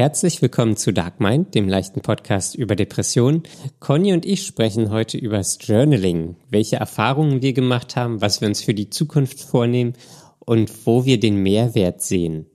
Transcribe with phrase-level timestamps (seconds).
[0.00, 3.42] Herzlich willkommen zu Dark Mind, dem leichten Podcast über Depressionen.
[3.80, 8.48] Conny und ich sprechen heute über das Journaling, welche Erfahrungen wir gemacht haben, was wir
[8.48, 9.92] uns für die Zukunft vornehmen
[10.38, 12.46] und wo wir den Mehrwert sehen.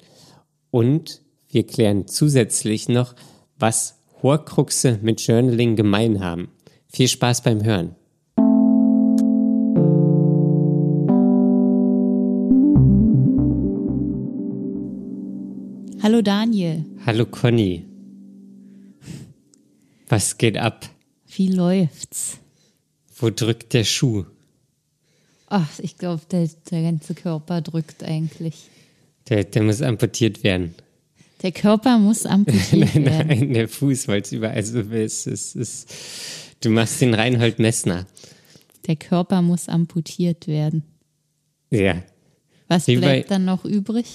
[0.71, 3.13] Und wir klären zusätzlich noch,
[3.59, 6.49] was Horcruxe mit Journaling gemein haben.
[6.87, 7.95] Viel Spaß beim Hören.
[16.05, 16.85] Hallo Daniel.
[17.03, 17.83] Hallo Conny.
[20.07, 20.87] Was geht ab?
[21.35, 22.37] Wie läuft's?
[23.17, 24.23] Wo drückt der Schuh?
[25.47, 28.69] Ach, ich glaube, der, der ganze Körper drückt eigentlich.
[29.29, 30.75] Der, der muss amputiert werden.
[31.41, 33.27] Der Körper muss amputiert nein, werden.
[33.27, 35.89] nein, der Fuß, weil es überall so ist, ist, ist.
[36.61, 38.05] Du machst den Reinhold Messner.
[38.85, 40.83] Der Körper muss amputiert werden.
[41.71, 42.03] Ja.
[42.67, 44.05] Was Wie bleibt bei- dann noch übrig?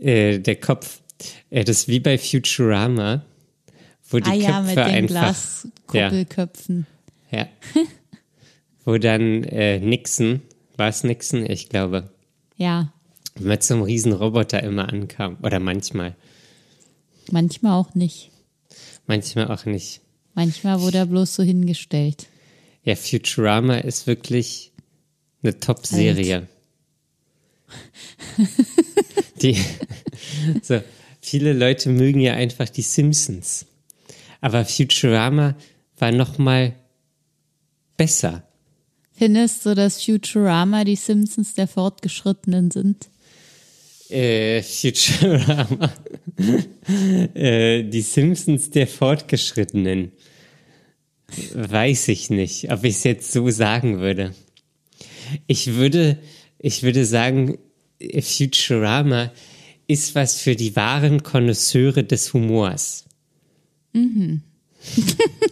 [0.00, 0.99] Äh, der Kopf.
[1.50, 3.24] Äh, das ist wie bei Futurama,
[4.08, 5.14] wo die ah ja, Köpfe mit den einfach.
[5.14, 6.86] Glaskuppelköpfen.
[7.30, 7.48] Ja.
[8.84, 10.42] wo dann äh, Nixon,
[10.76, 11.48] war es Nixon?
[11.48, 12.10] Ich glaube,
[12.56, 12.92] Ja.
[13.38, 15.36] mit so einem riesen Roboter immer ankam.
[15.42, 16.16] Oder manchmal.
[17.30, 18.30] manchmal auch nicht.
[19.06, 20.00] Manchmal auch nicht.
[20.34, 22.26] Manchmal wurde er bloß so hingestellt.
[22.82, 24.72] Ja, Futurama ist wirklich
[25.42, 26.46] eine Top-Serie.
[29.42, 29.56] die,
[30.62, 30.80] so,
[31.20, 33.66] viele Leute mögen ja einfach die Simpsons.
[34.40, 35.56] Aber Futurama
[35.98, 36.74] war noch mal
[37.96, 38.42] besser.
[39.12, 43.10] Findest du, dass Futurama die Simpsons der Fortgeschrittenen sind?
[44.08, 45.92] Äh, Futurama.
[47.34, 50.12] äh, die Simpsons der Fortgeschrittenen.
[51.54, 54.34] Weiß ich nicht, ob ich es jetzt so sagen würde.
[55.46, 56.18] Ich würde,
[56.58, 57.58] ich würde sagen,
[58.00, 59.30] äh, Futurama
[59.90, 63.04] ist was für die wahren Konnoisseure des Humors.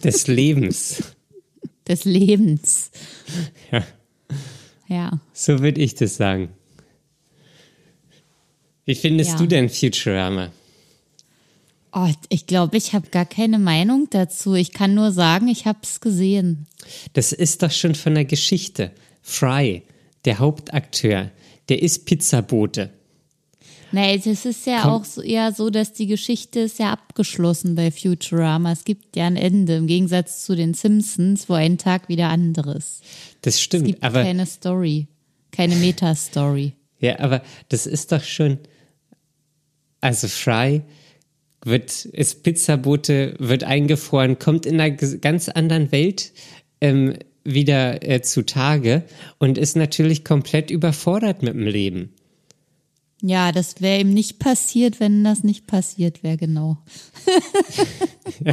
[0.03, 1.03] des Lebens.
[1.87, 2.91] Des Lebens.
[3.71, 3.83] Ja,
[4.87, 5.19] Ja.
[5.33, 6.49] so würde ich das sagen.
[8.85, 9.37] Wie findest Ja.
[9.37, 10.51] du denn Futurama?
[11.91, 14.53] Oh, ich glaube, ich habe gar keine Meinung dazu.
[14.53, 16.67] Ich kann nur sagen, ich habe es gesehen.
[17.13, 18.91] Das ist doch schon von der Geschichte.
[19.23, 19.81] Fry,
[20.25, 21.31] der Hauptakteur,
[21.69, 22.91] der ist Pizzabote.
[23.91, 24.91] Nee, das ist ja Komm.
[24.91, 28.71] auch so, eher so, dass die Geschichte ist ja abgeschlossen bei Futurama.
[28.71, 33.01] Es gibt ja ein Ende, im Gegensatz zu den Simpsons, wo ein Tag wieder anderes.
[33.41, 35.07] Das Es stimmt, gibt aber keine Story,
[35.51, 36.73] keine Meta-Story.
[36.99, 38.59] ja, aber das ist doch schon
[40.01, 40.81] also Fry
[41.65, 46.31] wird ist Pizzabote, wird eingefroren, kommt in einer ganz anderen Welt
[46.79, 49.03] ähm, wieder äh, zutage
[49.39, 52.13] und ist natürlich komplett überfordert mit dem Leben.
[53.21, 56.77] Ja, das wäre ihm nicht passiert, wenn das nicht passiert wäre, genau.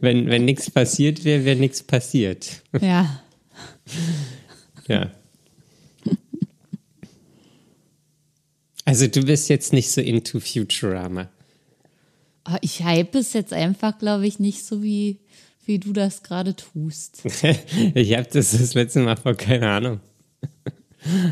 [0.00, 2.62] Wenn wenn nichts passiert wäre, wäre nichts passiert.
[2.80, 3.22] Ja.
[4.88, 5.10] Ja.
[8.84, 11.28] Also du bist jetzt nicht so into Futurama.
[12.44, 15.18] Ah, Ich hype es jetzt einfach, glaube ich, nicht so wie,
[15.66, 17.20] wie du das gerade tust.
[17.94, 20.00] ich habe das das letzte Mal vor, keine Ahnung,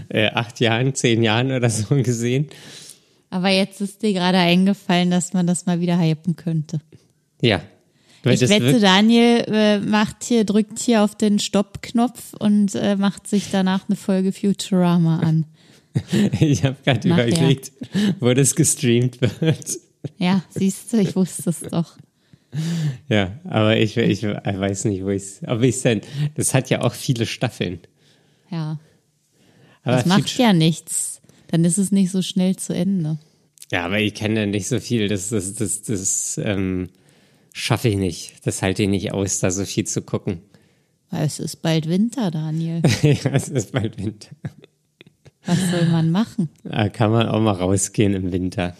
[0.09, 2.49] äh, acht Jahren, zehn Jahren oder so gesehen.
[3.31, 6.81] Aber jetzt ist dir gerade eingefallen, dass man das mal wieder hypen könnte.
[7.41, 7.60] Ja.
[8.25, 13.50] Ich wette, Daniel äh, macht hier, drückt hier auf den Stopp-Knopf und äh, macht sich
[13.53, 15.47] danach eine Folge Futurama an.
[16.41, 17.72] ich habe gerade überlegt,
[18.19, 19.78] wo das gestreamt wird.
[20.19, 21.97] Ja, siehst du, ich wusste es doch.
[23.09, 26.00] Ja, aber ich, ich weiß nicht, wo ich ob ich denn.
[26.34, 27.81] Das hat ja auch viele Staffeln.
[28.50, 28.78] Ja,
[29.87, 31.21] Aber das macht ja nichts.
[31.49, 33.19] Dann ist es nicht so schnell zu Ende.
[33.71, 35.09] Ja, aber ich kenne ja nicht so viel.
[35.09, 36.89] Das, das, das, das ähm,
[37.53, 38.35] schaffe ich nicht.
[38.45, 40.41] Das halte ich nicht aus, da so viel zu gucken.
[41.11, 42.83] Es ist bald Winter, Daniel.
[43.03, 44.31] ja, es ist bald Winter.
[45.47, 46.49] Was soll man machen?
[46.65, 48.77] Da kann man auch mal rausgehen im Winter.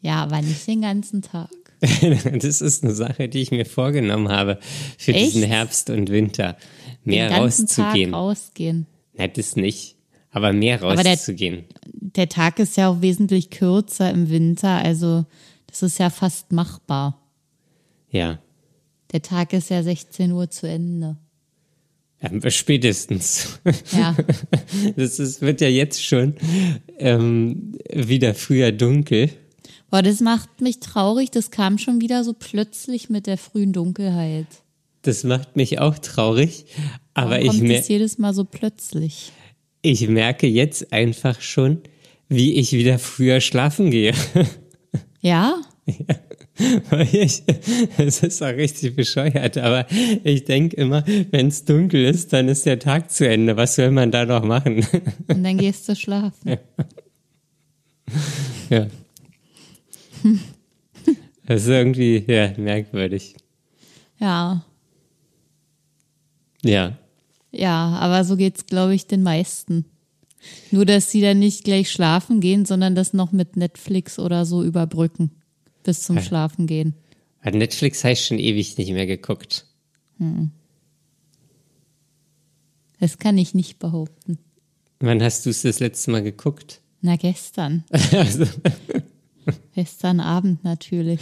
[0.00, 1.50] Ja, aber nicht den ganzen Tag.
[1.80, 4.58] das ist eine Sache, die ich mir vorgenommen habe
[4.96, 5.34] für Echt?
[5.34, 6.56] diesen Herbst und Winter.
[7.04, 8.12] Mehr den ganzen rauszugehen.
[8.12, 8.86] Tag rausgehen.
[9.16, 9.96] Nein, das nicht.
[10.30, 11.64] Aber mehr Aber der- rauszugehen.
[11.92, 15.24] Der Tag ist ja auch wesentlich kürzer im Winter, also
[15.66, 17.20] das ist ja fast machbar.
[18.10, 18.38] ja.
[19.12, 21.16] Der Tag ist ja 16 Uhr zu Ende.
[22.20, 22.50] ja.
[22.50, 23.60] Spätestens.
[23.92, 24.16] Ja,
[24.96, 26.34] Das ist, wird ja jetzt schon
[26.98, 29.30] ähm, wieder früher dunkel.
[29.88, 31.30] boah, das macht mich traurig.
[31.30, 34.48] Das kam schon wieder so plötzlich mit der frühen Dunkelheit.
[35.02, 36.64] Das macht mich auch traurig.
[37.14, 39.32] Aber Warum ich, kommt mer das jedes Mal so plötzlich?
[39.84, 41.82] ich merke jetzt einfach schon,
[42.28, 44.12] wie ich wieder früher schlafen gehe.
[45.20, 45.58] Ja?
[47.12, 47.42] ich,
[47.96, 49.86] es ist auch richtig bescheuert, aber
[50.22, 53.56] ich denke immer, wenn es dunkel ist, dann ist der Tag zu Ende.
[53.56, 54.86] Was soll man da noch machen?
[55.28, 56.58] Und dann gehst du schlafen.
[58.68, 58.86] Ja.
[61.46, 63.34] Das ist irgendwie ja, merkwürdig.
[64.18, 64.64] Ja,
[66.62, 66.98] Ja.
[67.54, 69.84] Ja, aber so geht's, glaube ich, den meisten.
[70.70, 74.62] Nur, dass sie dann nicht gleich schlafen gehen, sondern das noch mit Netflix oder so
[74.62, 75.30] überbrücken.
[75.82, 76.22] Bis zum Ja.
[76.22, 76.94] Schlafen gehen.
[77.40, 79.66] Hat Netflix ich schon ewig nicht mehr geguckt.
[83.00, 84.38] Das kann ich nicht behaupten.
[85.00, 86.80] Wann hast du es das letzte Mal geguckt?
[87.02, 87.84] Na, gestern.
[88.12, 88.46] Also,
[89.74, 91.20] Gestern Abend natürlich.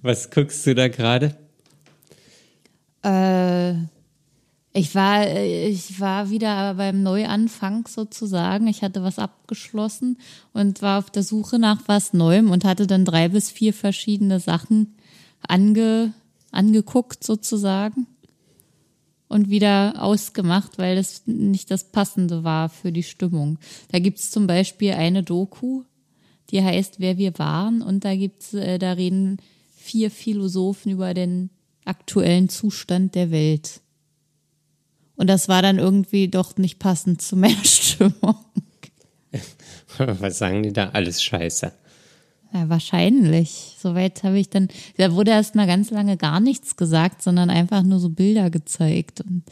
[0.00, 1.36] was guckst du da gerade?
[3.02, 3.74] Äh,
[4.78, 8.66] ich war, äh, ich war wieder beim Neuanfang sozusagen.
[8.66, 10.18] Ich hatte was abgeschlossen
[10.52, 14.40] und war auf der Suche nach was Neuem und hatte dann drei bis vier verschiedene
[14.40, 14.94] Sachen
[15.46, 16.12] ange,
[16.50, 18.06] angeguckt sozusagen
[19.28, 23.58] und wieder ausgemacht, weil das nicht das Passende war für die Stimmung.
[23.90, 25.82] Da gibt's zum Beispiel eine Doku,
[26.50, 29.38] die heißt Wer wir waren und da gibt's, äh, da reden
[29.76, 31.50] vier Philosophen über den
[31.84, 33.80] aktuellen Zustand der Welt.
[35.18, 38.36] Und das war dann irgendwie doch nicht passend zu meiner Stimmung.
[39.98, 40.90] Was sagen die da?
[40.90, 41.72] Alles scheiße.
[42.54, 43.76] Ja, wahrscheinlich.
[43.78, 47.82] Soweit habe ich dann, da wurde erst mal ganz lange gar nichts gesagt, sondern einfach
[47.82, 49.20] nur so Bilder gezeigt.
[49.20, 49.42] Und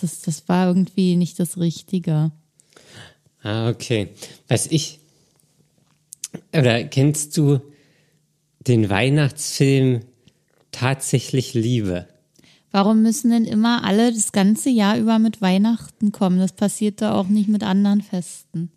[0.00, 2.30] das, das war irgendwie nicht das Richtige.
[3.42, 4.08] Ah, okay.
[4.48, 5.00] Was ich.
[6.56, 7.60] Oder kennst du
[8.60, 10.00] den Weihnachtsfilm
[10.70, 12.08] Tatsächlich Liebe?
[12.74, 16.40] Warum müssen denn immer alle das ganze Jahr über mit Weihnachten kommen?
[16.40, 18.72] Das passiert doch auch nicht mit anderen Festen.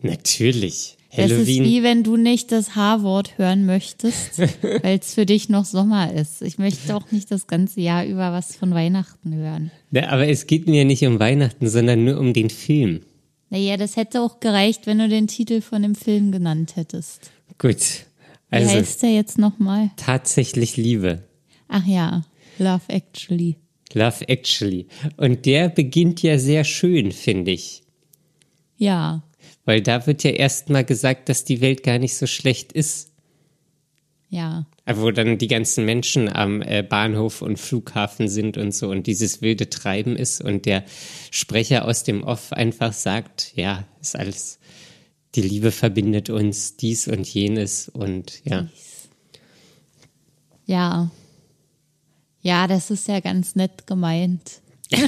[0.00, 0.96] Natürlich.
[1.14, 1.64] Das ist Halloween.
[1.64, 4.38] wie wenn du nicht das H-Wort hören möchtest,
[4.82, 6.40] weil es für dich noch Sommer ist.
[6.40, 9.70] Ich möchte auch nicht das ganze Jahr über was von Weihnachten hören.
[9.90, 13.02] Ja, aber es geht mir nicht um Weihnachten, sondern nur um den Film.
[13.50, 17.30] Naja, das hätte auch gereicht, wenn du den Titel von dem Film genannt hättest.
[17.58, 17.76] Gut.
[18.48, 19.90] Wie Also heißt der jetzt nochmal?
[19.98, 21.22] tatsächlich Liebe.
[21.68, 22.22] Ach ja,
[22.58, 23.56] Love Actually.
[23.94, 24.86] Love Actually.
[25.16, 27.82] Und der beginnt ja sehr schön, finde ich.
[28.78, 29.22] Ja,
[29.64, 33.12] Weil da wird ja erstmal gesagt, dass die Welt gar nicht so schlecht ist.
[34.28, 39.06] ja, Wo dann die ganzen Menschen am äh, Bahnhof und Flughafen sind und so und
[39.06, 40.84] dieses wilde Treiben ist und der
[41.30, 44.58] Sprecher aus dem Off einfach sagt, ja, ist alles,
[45.34, 48.68] die Liebe verbindet uns, dies und jenes und ja.
[50.66, 51.10] ja.
[52.42, 54.60] Ja, das ist ja ganz nett gemeint.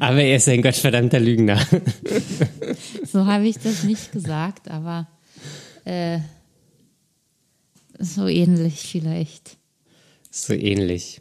[0.00, 1.60] Aber er ist ein gottverdammter Lügner.
[3.04, 5.06] So habe ich das nicht gesagt, aber
[5.84, 6.20] äh,
[7.98, 9.58] so ähnlich vielleicht.
[10.30, 11.20] So ähnlich.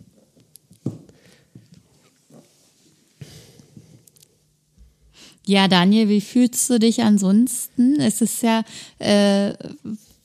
[5.45, 7.99] Ja, Daniel, wie fühlst du dich ansonsten?
[7.99, 8.63] Es ist ja
[8.99, 9.53] äh,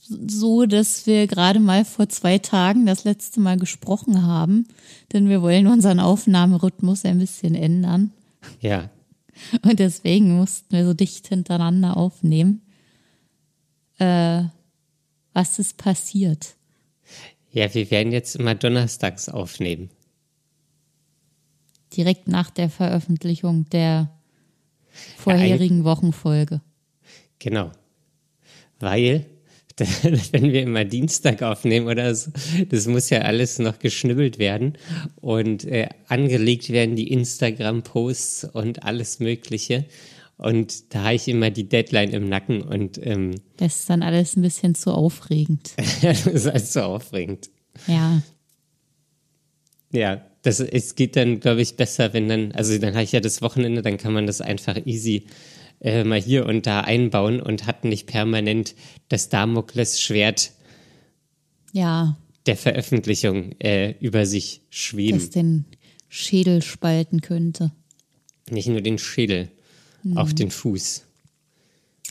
[0.07, 4.67] so, dass wir gerade mal vor zwei Tagen das letzte Mal gesprochen haben,
[5.13, 8.13] denn wir wollen unseren Aufnahmerhythmus ein bisschen ändern.
[8.61, 8.91] Ja.
[9.63, 12.63] Und deswegen mussten wir so dicht hintereinander aufnehmen.
[13.99, 14.45] Äh,
[15.33, 16.55] was ist passiert?
[17.51, 19.91] Ja, wir werden jetzt immer donnerstags aufnehmen.
[21.97, 24.11] Direkt nach der Veröffentlichung der
[25.17, 26.61] vorherigen Wochenfolge.
[27.39, 27.71] Genau.
[28.79, 29.27] Weil,
[30.33, 32.31] wenn wir immer Dienstag aufnehmen oder so,
[32.69, 34.79] das muss ja alles noch geschnibbelt werden
[35.21, 39.87] und äh, angelegt werden, die Instagram-Posts und alles Mögliche.
[40.37, 44.37] Und da habe ich immer die Deadline im Nacken und ähm, Das ist dann alles
[44.37, 45.73] ein bisschen zu aufregend.
[46.03, 47.51] das ist alles so aufregend.
[47.87, 48.23] Ja,
[49.93, 53.21] Ja, das, es geht dann, glaube ich, besser, wenn dann, also dann habe ich ja
[53.21, 55.25] das Wochenende, dann kann man das einfach easy
[55.81, 58.75] äh, mal hier und da einbauen und hat nicht permanent
[59.09, 60.53] das Damoklesschwert
[61.73, 62.17] ja,
[62.47, 65.19] der Veröffentlichung äh, über sich schweben.
[65.19, 65.65] das den
[66.09, 67.73] Schädel spalten könnte.
[68.51, 69.51] Nicht nur den Schädel,
[70.15, 71.05] auch den Fuß.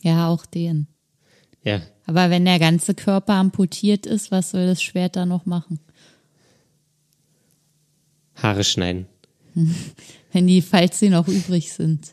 [0.01, 0.87] Ja, auch den.
[1.63, 5.79] Ja, Aber wenn der ganze Körper amputiert ist, was soll das Schwert da noch machen?
[8.35, 9.05] Haare schneiden.
[10.33, 12.11] Wenn die, falls sie noch übrig sind.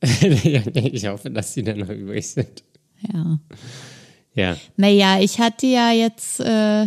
[0.02, 2.62] ich hoffe, dass die dann noch übrig sind.
[3.00, 3.38] Ja.
[4.34, 6.84] Ja, Naja, ich hatte ja jetzt äh,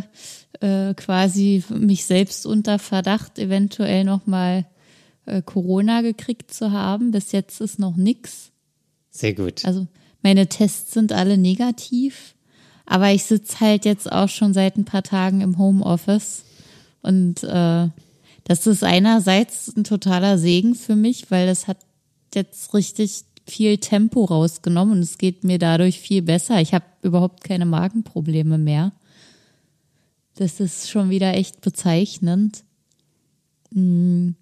[0.61, 4.65] äh, quasi mich selbst unter Verdacht, eventuell nochmal
[5.25, 7.11] äh, Corona gekriegt zu haben.
[7.11, 8.51] Bis jetzt ist noch nix.
[9.09, 9.65] sehr gut.
[9.65, 9.87] Also
[10.21, 12.35] meine Tests sind alle negativ,
[12.85, 16.43] Aber ich sitze halt jetzt auch schon seit ein paar Tagen im Homeoffice.
[17.01, 17.87] Und äh,
[18.43, 21.77] das ist einerseits ein totaler Segen für mich, weil das hat
[22.35, 26.61] jetzt richtig viel Tempo rausgenommen und es geht mir dadurch viel besser.
[26.61, 28.91] Ich habe überhaupt keine Magenprobleme mehr.
[30.35, 32.63] Das ist schon wieder echt bezeichnend.
[33.73, 34.35] Hm.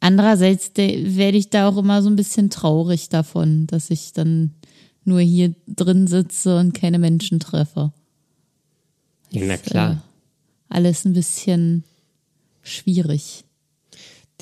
[0.00, 4.54] Andererseits werde ich da auch immer so ein bisschen traurig davon, dass ich dann
[5.04, 7.92] nur hier drin sitze und keine Menschen treffe.
[9.30, 9.92] Ja, na klar.
[9.92, 11.84] Ist, äh, alles ein bisschen
[12.62, 13.44] schwierig.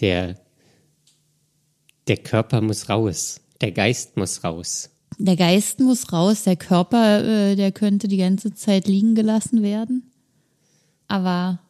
[0.00, 0.36] Der,
[2.08, 3.40] der Körper muss raus.
[3.60, 4.90] Der Geist muss raus.
[5.18, 6.44] Der Geist muss raus.
[6.44, 10.10] Der Körper, äh, der könnte die ganze Zeit liegen gelassen werden.
[11.06, 11.60] Aber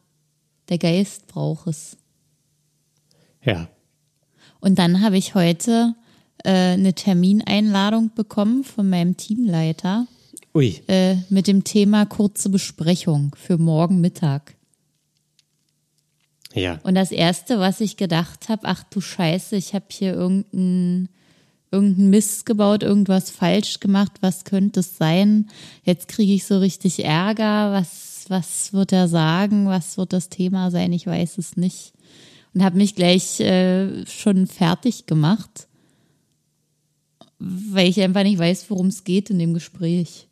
[0.69, 1.97] der Geist braucht es.
[3.43, 3.67] Ja.
[4.59, 5.93] Und dann habe ich heute
[6.43, 10.07] äh, eine Termineinladung bekommen von meinem Teamleiter.
[10.55, 10.81] Ui.
[10.87, 14.55] Äh, mit dem Thema kurze Besprechung für morgen Mittag.
[16.53, 16.79] Ja.
[16.83, 21.09] Und das erste, was ich gedacht habe, ach du Scheiße, ich habe hier irgendeinen
[21.73, 25.49] irgendein Mist gebaut, irgendwas falsch gemacht, was könnte es sein?
[25.83, 30.69] Jetzt kriege ich so richtig Ärger, was, was wird er sagen, was wird das Thema
[30.69, 31.93] sein, ich weiß es nicht.
[32.53, 35.67] Und habe mich gleich äh, schon fertig gemacht,
[37.39, 40.27] weil ich einfach nicht weiß, worum es geht in dem Gespräch.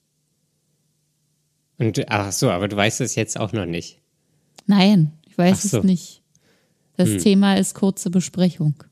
[1.79, 3.97] Und ach so, aber du weißt es jetzt auch noch nicht.
[4.67, 5.77] Nein, ich weiß so.
[5.77, 6.21] es nicht.
[6.97, 7.19] Das hm.
[7.19, 8.83] Thema ist kurze Besprechung.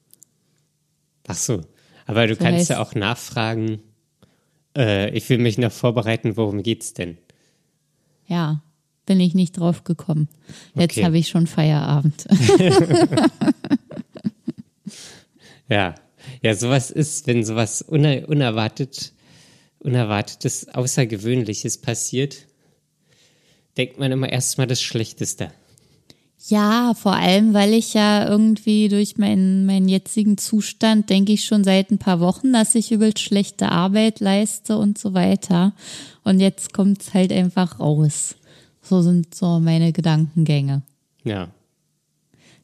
[1.28, 1.62] Ach so.
[2.06, 3.82] Aber du so kannst ja auch nachfragen,
[4.76, 7.18] äh, ich will mich noch vorbereiten, worum geht's denn?
[8.26, 8.64] Ja,
[9.06, 10.30] bin ich nicht drauf gekommen.
[10.76, 11.06] Jetzt okay.
[11.06, 12.26] habe ich schon Feierabend.
[15.70, 15.96] ja.
[16.42, 19.14] Ja, sowas ist, wenn sowas uner unerwartet,
[19.80, 22.48] unerwartetes, Außergewöhnliches passiert,
[23.78, 25.52] denkt man immer erstmal das Schlechteste.
[26.50, 31.64] Ja, vor allem, weil ich ja irgendwie durch meinen, meinen jetzigen Zustand denke ich schon
[31.64, 35.74] seit ein paar Wochen, dass ich übelst schlechte Arbeit leiste und so weiter.
[36.24, 38.36] Und jetzt kommt's halt einfach raus.
[38.82, 40.82] So sind so meine Gedankengänge.
[41.24, 41.50] Ja.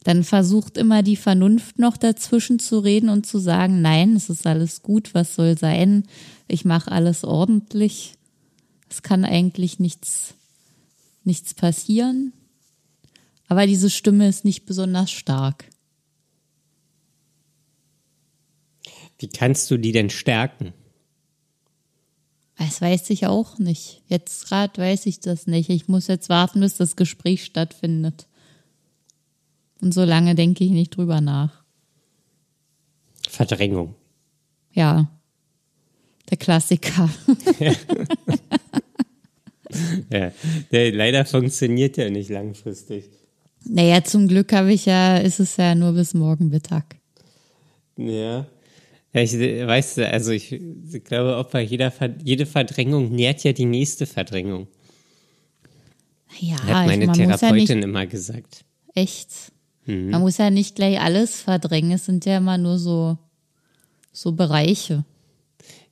[0.02, 4.48] Dann versucht immer die Vernunft noch dazwischen zu reden und zu sagen, nein, es ist
[4.48, 6.08] alles gut, was soll sein?
[6.48, 8.14] Ich mache alles ordentlich.
[8.90, 10.34] Es kann eigentlich nichts,
[11.22, 12.32] nichts passieren.
[13.48, 15.66] Aber diese Stimme ist nicht besonders stark.
[19.18, 20.72] Wie kannst du die denn stärken?
[22.58, 24.02] Das weiß ich auch nicht.
[24.08, 25.68] Jetzt gerade weiß ich das nicht.
[25.68, 28.26] Ich muss jetzt warten, bis das Gespräch stattfindet.
[29.80, 31.62] Und so lange denke ich nicht drüber nach.
[33.28, 33.94] Verdrängung.
[34.72, 35.10] Ja.
[36.30, 37.10] Der Klassiker.
[37.58, 37.72] ja.
[40.10, 40.32] ja.
[40.72, 43.04] Der leider funktioniert ja nicht langfristig.
[43.68, 46.96] Naja, zum Glück habe ich ja, ist es ja nur bis morgen Mittag.
[47.96, 48.46] Ja.
[49.12, 51.92] Ja, ich weiß, also ich, ich glaube, ob bei jeder
[52.22, 54.68] jede Verdrängung nährt ja die nächste Verdrängung.
[56.38, 58.64] Ja, hat meine ich, Therapeutin ja immer gesagt.
[58.94, 59.30] Echt?
[59.86, 60.10] Mhm.
[60.10, 61.92] Man muss ja nicht gleich alles verdrängen.
[61.92, 63.16] Es sind ja immer nur so,
[64.12, 65.04] so Bereiche.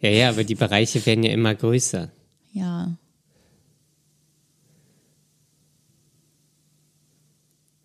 [0.00, 2.10] Ja, ja, aber die Bereiche werden ja immer größer.
[2.52, 2.98] Ja.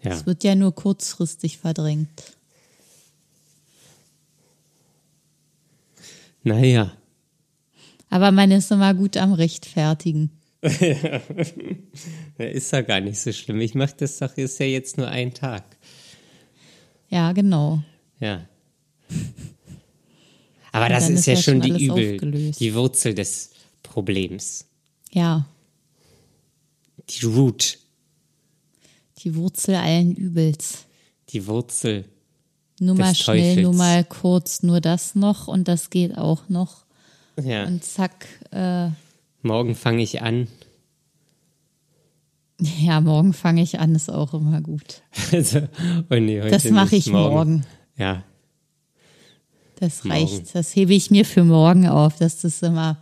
[0.01, 0.12] Ja.
[0.12, 2.38] Es wird ja nur kurzfristig verdrängt.
[6.44, 6.94] Naja.
[8.10, 10.32] Aber man ist immer gut am Rechtfertigen.
[10.62, 11.22] ja.
[12.38, 13.62] ist ja gar nicht so schlimm.
[13.62, 15.63] Ich mache das doch, ist ja jetzt nur ein Tag.
[17.10, 17.82] Ja, genau.
[18.20, 18.46] Ja.
[20.72, 22.60] Aber Und das ist ja, schon die Übel, aufgelöst.
[22.60, 23.51] die Wurzel des
[23.82, 24.65] Problems.
[25.12, 25.48] Ja.
[27.10, 27.79] Die Root.
[29.24, 30.86] Die Wurzel allen Übels.
[31.30, 32.06] Die Wurzel.
[32.80, 33.64] Nur mal schnell, Teufels.
[33.64, 36.86] nur mal kurz, nur das noch und das geht auch noch.
[37.44, 37.66] Ja.
[37.66, 38.28] Und zack.
[38.52, 38.90] Äh,
[39.42, 40.48] morgen fange ich an.
[42.62, 45.02] Ja, morgen fange ich an, ist auch immer gut.
[45.32, 45.68] Also,
[46.10, 47.34] oh nee, heute das mache ich morgen.
[47.36, 47.66] morgen.
[47.98, 48.24] Ja.
[49.80, 50.34] Das reicht.
[50.34, 50.48] Morgen.
[50.54, 52.18] Das hebe ich mir für morgen auf.
[52.18, 52.98] Das ist immer,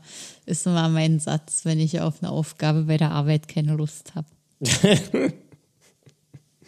[0.46, 4.28] ist immer mein Satz, wenn ich auf eine Aufgabe bei der Arbeit keine Lust habe.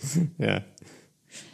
[0.38, 0.64] ja.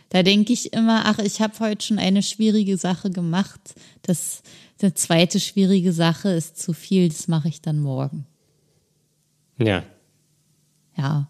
[0.10, 3.60] Da denke ich immer, ach, ich habe heute schon eine schwierige Sache gemacht.
[4.04, 4.44] Das,
[4.82, 8.26] eine zweite schwierige Sache ist zu viel, das mache ich dann morgen.
[9.58, 9.84] Ja.
[10.98, 11.30] Ja.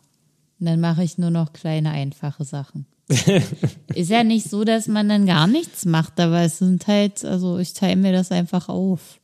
[0.59, 2.85] Und dann mache ich nur noch kleine, einfache Sachen.
[3.93, 7.59] ist ja nicht so, dass man dann gar nichts macht, aber es sind halt, also
[7.59, 9.19] ich teile mir das einfach auf.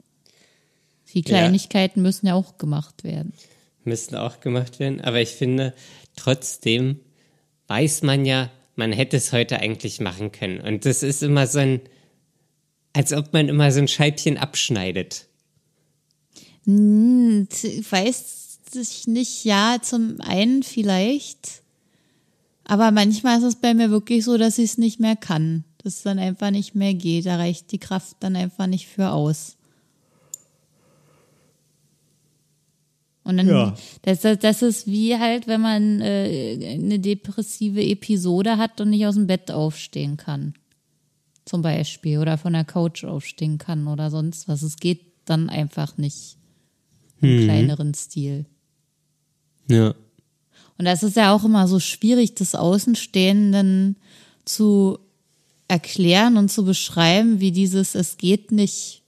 [1.14, 2.04] Die Kleinigkeiten ja.
[2.04, 3.34] müssen ja auch gemacht werden.
[3.84, 5.02] müssen auch gemacht werden.
[5.02, 5.74] Aber ich finde,
[6.16, 7.00] trotzdem
[7.72, 10.60] weiß man ja, man hätte es heute eigentlich machen können.
[10.60, 11.80] Und das ist immer so ein,
[12.92, 15.28] als ob man immer so ein Scheibchen abschneidet.
[16.66, 17.48] Hm,
[17.90, 21.62] weiß ich nicht, ja, zum einen vielleicht.
[22.66, 25.64] Aber manchmal ist es bei mir wirklich so, dass ich es nicht mehr kann.
[25.78, 27.26] Dass es dann einfach nicht mehr geht.
[27.26, 29.56] Da reicht die Kraft dann einfach nicht für aus.
[33.24, 33.78] Und dann, Ja.
[34.02, 39.06] das, das, das ist wie halt, wenn man äh, eine depressive Episode hat und nicht
[39.06, 40.56] aus dem Bett aufstehen kann.
[41.46, 42.18] Zum Beispiel.
[42.20, 44.64] Oder von der Couch aufstehen kann oder sonst was.
[44.64, 46.38] Es geht dann einfach nicht
[47.22, 48.46] im kleineren Stil.
[49.68, 49.94] Ja.
[50.78, 53.98] Und das ist ja auch immer so schwierig, das Außenstehenden
[54.46, 54.98] zu
[55.68, 59.04] erklären und zu beschreiben, wie dieses Es geht nicht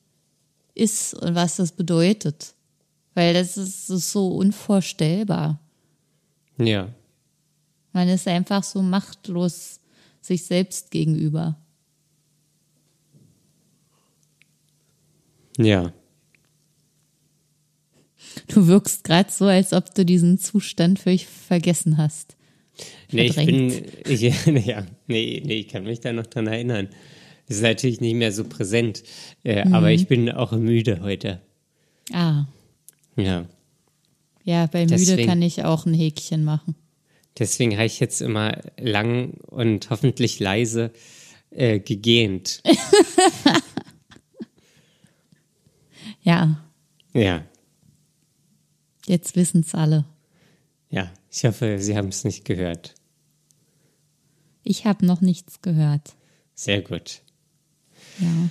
[0.76, 2.54] ist und was das bedeutet.
[3.14, 5.60] Weil das ist, ist so unvorstellbar.
[6.58, 6.90] Ja.
[7.92, 9.80] Man ist einfach so machtlos
[10.22, 11.58] sich selbst gegenüber.
[15.58, 15.94] Ja.
[18.48, 22.36] Du wirkst gerade so, als ob du diesen Zustand völlig vergessen hast.
[23.12, 26.90] Nee, ich bin, ich, ja, nee, nee, ich kann mich da noch dran erinnern.
[27.48, 29.04] Das ist natürlich nicht mehr so präsent,
[29.44, 31.42] äh, aber ich bin auch müde heute.
[32.12, 32.46] Ah,
[33.16, 33.46] Ja.
[34.44, 36.76] ja, bei müde Deswegen- kann ich auch ein Häkchen machen.
[37.40, 40.92] Deswegen habe ich jetzt immer lang und hoffentlich leise
[41.52, 42.62] äh, gegähnt.
[46.22, 46.64] Ja,
[47.14, 47.44] Ja,
[49.06, 50.06] jetzt wissen's alle.
[50.90, 51.12] ja.
[51.36, 52.94] Ich hoffe, Sie haben es nicht gehört.
[54.64, 56.14] Ich habe noch nichts gehört.
[56.54, 57.22] Sehr gut.
[58.20, 58.50] Ja,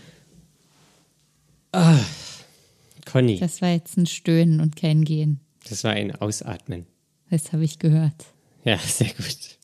[3.12, 5.40] Conny, das, das war jetzt ein Stöhnen und kein Gehen.
[5.82, 6.86] war ein Ausatmen.
[7.30, 8.24] Das habe ich gehört.
[8.64, 9.58] Ja, sehr gut.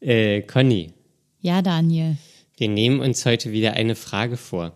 [0.00, 0.92] Äh, Conny,
[1.40, 2.16] Ja, Daniel.
[2.56, 4.72] wir nehmen uns heute wieder eine Frage vor.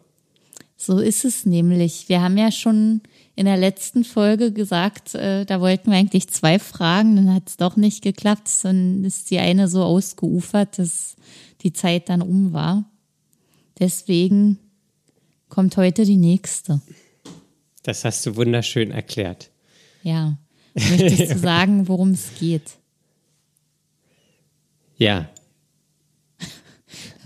[0.77, 2.09] So ist es nämlich.
[2.09, 3.03] Wir haben ja schon
[3.37, 7.57] in der letzten Folge gesagt, äh, da wollten wir eigentlich zwei Fragen, dann hat es
[7.57, 8.49] doch nicht geklappt.
[8.63, 11.17] Dann ist die eine so ausgeufert, dass
[11.63, 12.85] die Zeit dann um war.
[13.79, 14.59] Deswegen
[15.49, 16.81] kommt heute die nächste.
[17.91, 19.51] Das hast du wunderschön erklärt.
[20.05, 20.39] Ja.
[20.75, 22.79] Möchtest du sagen, worum es geht?
[24.97, 25.29] Ja,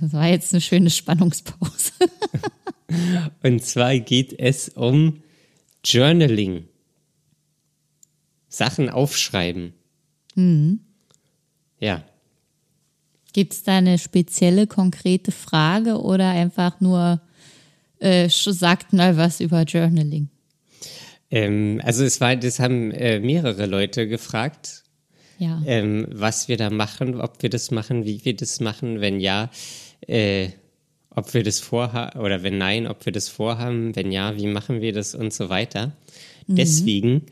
[0.00, 1.92] Das war jetzt eine schöne Spannungspause.
[3.42, 5.22] und zwar geht es um
[5.84, 6.66] Journaling.
[8.48, 9.74] Sachen aufschreiben.
[11.78, 12.04] Ja,
[13.34, 17.20] Gibt es da eine spezielle, konkrete Frage oder einfach nur
[17.98, 20.30] äh, sagt mal was über Journaling?
[21.30, 24.84] Ähm, also es war, das haben äh, mehrere Leute gefragt,
[25.38, 25.62] Ja.
[25.66, 29.50] ähm, was wir da machen, ob wir das machen, wie wir das machen, wenn ja,
[30.06, 30.48] äh,
[31.10, 34.80] ob wir das vorhaben oder wenn nein, ob wir das vorhaben, wenn ja, wie machen
[34.80, 35.92] wir das und so weiter.
[36.46, 37.22] Deswegen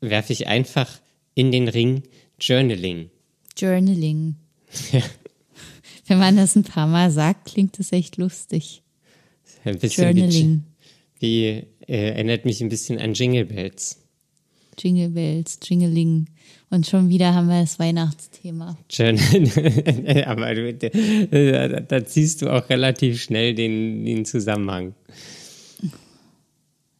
[0.00, 0.98] werfe ich einfach
[1.34, 2.02] in den Ring
[2.40, 3.10] Journaling.
[3.56, 4.36] Journaling.
[6.06, 8.82] Wenn man das ein paar Mal sagt, klingt das echt lustig.
[9.64, 10.64] Ein bisschen Journaling.
[11.20, 13.98] Wie äh, erinnert mich ein bisschen an Jingle Bells.
[14.78, 16.26] Jingle Bells, Jingling.
[16.70, 18.78] Und schon wieder haben wir das Weihnachtsthema.
[18.88, 24.94] Journal Aber du, da, da, ziehst du auch relativ schnell den, den Zusammenhang.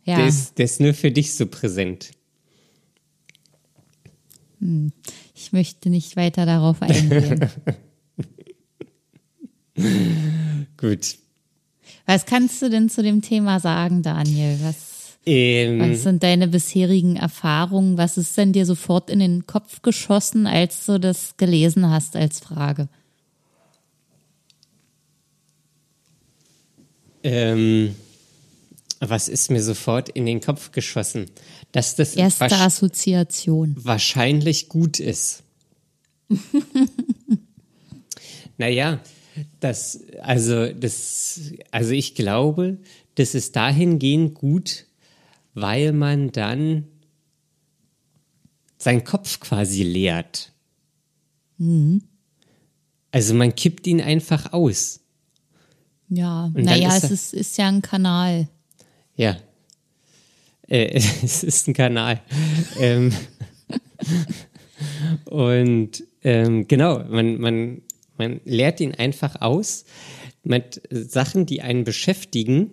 [0.05, 2.11] Ja, Der, ist, der ist nur für dich so präsent.
[5.37, 7.49] ich möchte nicht weiter darauf eingehen.
[10.77, 11.17] Gut.
[12.11, 14.59] Was kannst du denn zu dem Thema sagen, Daniel?
[14.63, 17.97] Was, Ähm, was sind deine bisherigen Erfahrungen?
[17.99, 22.41] Was ist denn dir sofort in den Kopf geschossen, als du das gelesen hast als
[22.41, 22.89] Frage?
[27.23, 27.95] ähm,
[29.01, 31.27] was ist mir sofort in den Kopf geschossen?
[31.73, 33.75] Dass das Erste wasch- Assoziation.
[33.79, 35.43] wahrscheinlich gut ist.
[38.59, 39.01] naja,
[39.61, 42.79] das, also, das, also ich glaube,
[43.15, 44.87] das ist dahingehend gut,
[45.55, 46.87] weil man dann
[48.79, 50.53] seinen Kopf quasi leert.
[53.13, 55.01] Also man kippt ihn einfach aus.
[56.09, 58.49] Ja, naja, ist es ist, ist ja ein Kanal.
[59.17, 59.37] Ja.
[60.67, 62.21] Äh, es ist ein Kanal.
[62.79, 63.13] ähm,
[65.27, 67.83] und ähm, genau, man, man,
[68.21, 69.85] man leert ihn einfach aus
[70.45, 72.71] mit Sachen, die einen beschäftigen,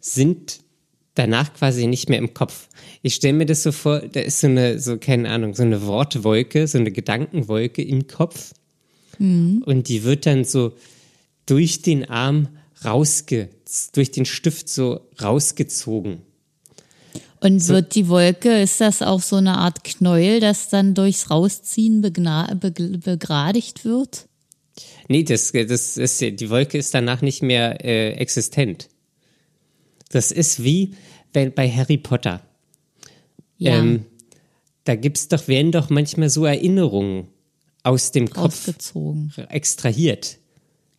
[0.00, 0.60] sind
[1.14, 2.68] danach quasi nicht mehr im Kopf.
[3.02, 5.86] Ich stelle mir das so vor, da ist so eine, so keine Ahnung, so eine
[5.86, 8.52] Wortwolke, so eine Gedankenwolke im Kopf.
[9.18, 9.62] Mhm.
[9.64, 10.74] Und die wird dann so
[11.46, 12.48] durch den Arm
[12.84, 13.48] rausge,
[13.92, 16.22] durch den Stift so rausgezogen.
[17.40, 22.02] Und wird die Wolke, ist das auch so eine Art Knäuel, das dann durchs Rausziehen
[22.02, 24.27] begradigt wird?
[25.08, 28.88] Nee, das, das ist, die Wolke ist danach nicht mehr äh, existent.
[30.10, 30.94] Das ist wie
[31.32, 32.42] bei, bei Harry Potter.
[33.56, 33.78] Ja.
[33.78, 34.04] Ähm,
[34.84, 37.28] da gibt's doch, werden doch manchmal so Erinnerungen
[37.82, 38.70] aus dem Kopf
[39.48, 40.38] extrahiert.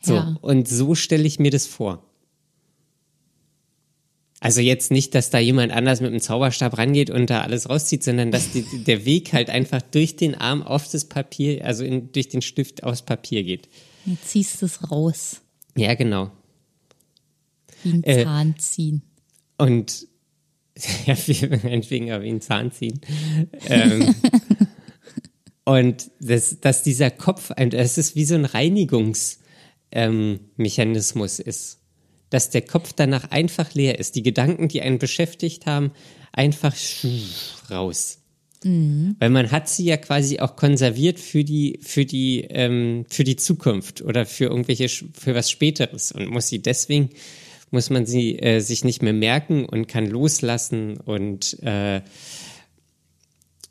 [0.02, 0.38] So, ja.
[0.42, 2.09] und so stelle ich mir das vor.
[4.42, 8.04] Also jetzt nicht, dass da jemand anders mit dem Zauberstab rangeht und da alles rauszieht,
[8.04, 12.14] sondern dass die, der Weg halt einfach durch den Arm auf das Papier, also in,
[12.14, 13.68] durch den Stift aufs Papier geht.
[14.06, 15.42] Jetzt ziehst du es raus.
[15.76, 16.32] Ja, genau.
[17.84, 19.02] Wie ein äh, Zahn ziehen.
[19.58, 20.08] Und
[21.06, 21.18] ja,
[21.64, 23.02] meinetwegen wie ein Zahn ziehen.
[23.68, 24.16] ähm,
[25.66, 31.80] und das, dass dieser Kopf, das ist wie so ein Reinigungsmechanismus ähm, ist
[32.30, 34.16] dass der Kopf danach einfach leer ist.
[34.16, 35.92] Die Gedanken, die einen beschäftigt haben,
[36.32, 36.76] einfach
[37.70, 38.20] raus.
[38.64, 39.16] Mhm.
[39.20, 43.38] Weil man hat sie ja quasi auch konserviert für die, für die, ähm, für die
[43.38, 47.10] Zukunft oder für irgendwelche, für was Späteres und muss sie deswegen,
[47.72, 52.02] muss man sie äh, sich nicht mehr merken und kann loslassen und äh,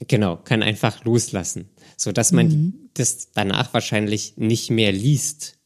[0.07, 1.69] genau, kann einfach loslassen.
[1.97, 2.75] So dass man mhm.
[2.95, 5.59] das danach wahrscheinlich nicht mehr liest,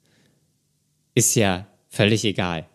[1.15, 2.67] ist ja völlig egal.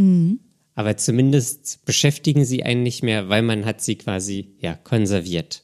[0.00, 0.40] Mhm.
[0.74, 5.62] Aber zumindest beschäftigen sie einen nicht mehr, weil man hat sie quasi ja konserviert.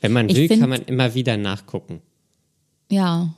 [0.00, 2.00] Wenn man will, find, kann man immer wieder nachgucken.
[2.90, 3.34] Ja.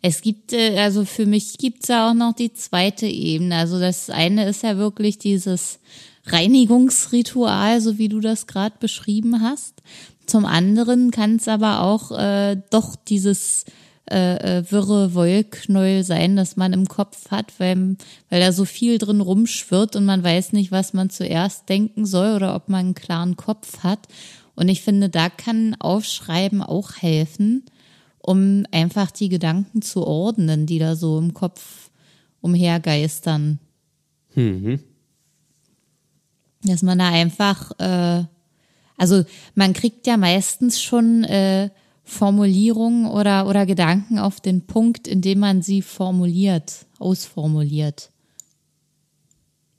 [0.00, 3.56] Es gibt, äh, also für mich gibt es ja auch noch die zweite Ebene.
[3.56, 5.80] Also das eine ist ja wirklich dieses
[6.26, 9.82] Reinigungsritual, so wie du das gerade beschrieben hast.
[10.26, 13.64] Zum anderen kann es aber auch äh, doch dieses
[14.10, 17.96] äh, äh, wirre Wollknäuel sein, das man im Kopf hat, weil,
[18.30, 22.34] weil da so viel drin rumschwirrt und man weiß nicht, was man zuerst denken soll
[22.34, 24.08] oder ob man einen klaren Kopf hat.
[24.56, 27.64] Und ich finde, da kann Aufschreiben auch helfen,
[28.18, 31.90] um einfach die Gedanken zu ordnen, die da so im Kopf
[32.40, 33.60] umhergeistern.
[34.34, 34.80] Mhm.
[36.64, 38.24] Dass man da einfach, äh,
[38.96, 41.70] also man kriegt ja meistens schon äh,
[42.12, 48.10] Formulierungen oder, oder Gedanken auf den Punkt, in dem man sie formuliert, ausformuliert.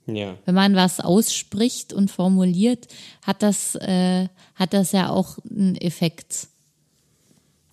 [0.06, 0.36] Ja.
[0.44, 2.88] Wenn man was ausspricht und formuliert,
[3.22, 6.48] hat das, äh, hat das ja auch einen Effekt.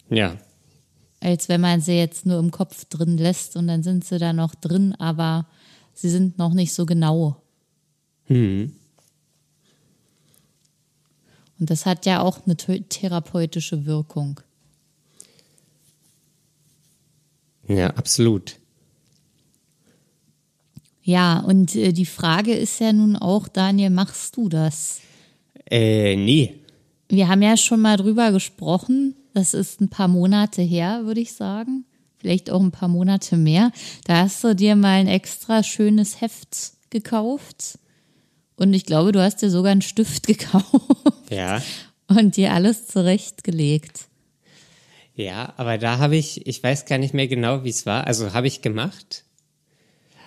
[0.10, 0.38] Ja.
[1.19, 4.32] Als wenn man sie jetzt nur im Kopf drin lässt und dann sind sie da
[4.32, 5.47] noch drin, aber
[5.93, 7.36] sie sind noch nicht so genau.
[8.28, 8.74] Mhm.
[11.60, 14.39] Und das hat ja auch eine therapeutische Wirkung.
[17.67, 18.58] Ja, absolut.
[21.04, 25.02] Ja, und äh, die Frage ist ja nun auch, Daniel, machst du das?
[25.69, 26.56] Äh, nee.
[27.10, 29.15] Wir haben ja schon mal drüber gesprochen.
[29.34, 31.86] Das ist ein paar Monate her, würde ich sagen.
[32.17, 33.71] Vielleicht auch ein paar Monate mehr.
[34.06, 37.80] Da hast du dir mal ein extra schönes Heft gekauft.
[38.58, 40.65] Und ich glaube, du hast dir sogar einen Stift gekauft.
[41.30, 41.62] Ja.
[42.08, 44.08] Und dir alles zurechtgelegt.
[45.22, 48.08] Ja, aber da habe ich, ich weiß gar nicht mehr genau, wie es war.
[48.08, 49.24] Also habe ich gemacht,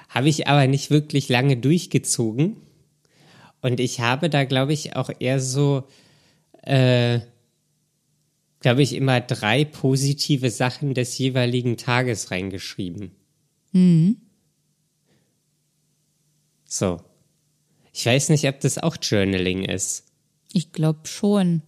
[0.09, 2.59] habe ich aber nicht wirklich lange durchgezogen.
[3.61, 5.89] Und ich habe da, glaube ich, auch eher so,
[6.63, 7.19] äh,
[8.61, 13.11] glaube ich, immer drei positive Sachen des jeweiligen Tages reingeschrieben.
[13.73, 14.19] Mhm.
[16.67, 17.01] So.
[17.93, 20.05] Ich weiß nicht, ob das auch Journaling ist.
[20.53, 21.63] Ich glaube schon,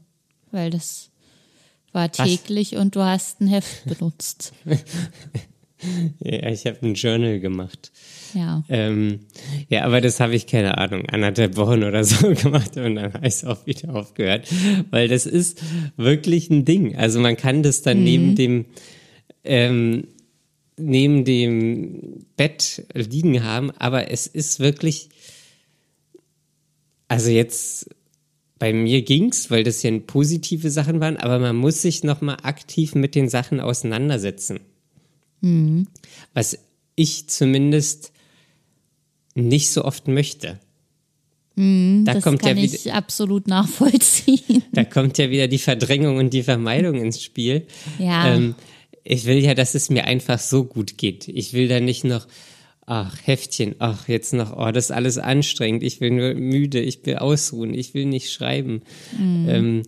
[0.52, 1.10] weil das
[1.96, 2.80] war täglich Was?
[2.80, 4.52] und du hast ein Heft benutzt.
[6.20, 7.90] ja, ich habe ein Journal gemacht.
[8.34, 8.62] Ja.
[8.68, 9.20] Ähm,
[9.68, 13.26] ja, aber das habe ich, keine Ahnung, anderthalb Wochen oder so gemacht und dann habe
[13.26, 14.46] ich es auch wieder aufgehört.
[14.90, 15.62] Weil das ist
[15.96, 16.96] wirklich ein Ding.
[16.96, 18.04] Also man kann das dann mhm.
[18.04, 18.64] neben dem
[19.42, 20.08] ähm,
[20.78, 25.08] neben dem Bett liegen haben, aber es ist wirklich,
[27.08, 27.88] also jetzt
[28.58, 32.94] bei mir ging's, weil das ja positive Sachen waren, aber man muss sich nochmal aktiv
[32.94, 34.60] mit den Sachen auseinandersetzen.
[35.40, 35.88] Mhm.
[36.32, 36.58] Was
[36.94, 38.12] ich zumindest
[39.34, 40.58] nicht so oft möchte.
[41.56, 44.62] Mhm, da das kommt kann ja wieder, ich absolut nachvollziehen.
[44.72, 47.66] Da kommt ja wieder die Verdrängung und die Vermeidung ins Spiel.
[47.98, 48.34] Ja.
[48.34, 48.54] Ähm,
[49.04, 51.28] ich will ja, dass es mir einfach so gut geht.
[51.28, 52.26] Ich will da nicht noch
[52.86, 57.04] ach, Heftchen, ach, jetzt noch, oh, das ist alles anstrengend, ich will nur müde, ich
[57.04, 58.82] will ausruhen, ich will nicht schreiben.
[59.18, 59.48] Mhm.
[59.48, 59.82] Ähm,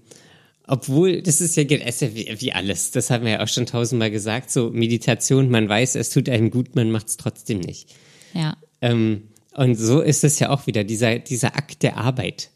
[0.66, 3.66] obwohl, das ist ja, ist ja wie, wie, alles, das haben wir ja auch schon
[3.66, 7.94] tausendmal gesagt, so Meditation, man weiß, es tut einem gut, man macht es trotzdem nicht.
[8.34, 8.56] Ja.
[8.82, 12.50] Ähm, und so ist es ja auch wieder, dieser, dieser Akt der Arbeit.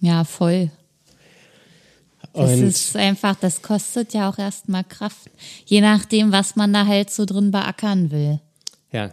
[0.00, 0.70] Ja, voll.
[2.34, 5.30] Das und ist einfach, das kostet ja auch erstmal Kraft.
[5.66, 8.40] Je nachdem, was man da halt so drin beackern will.
[8.90, 9.12] Ja.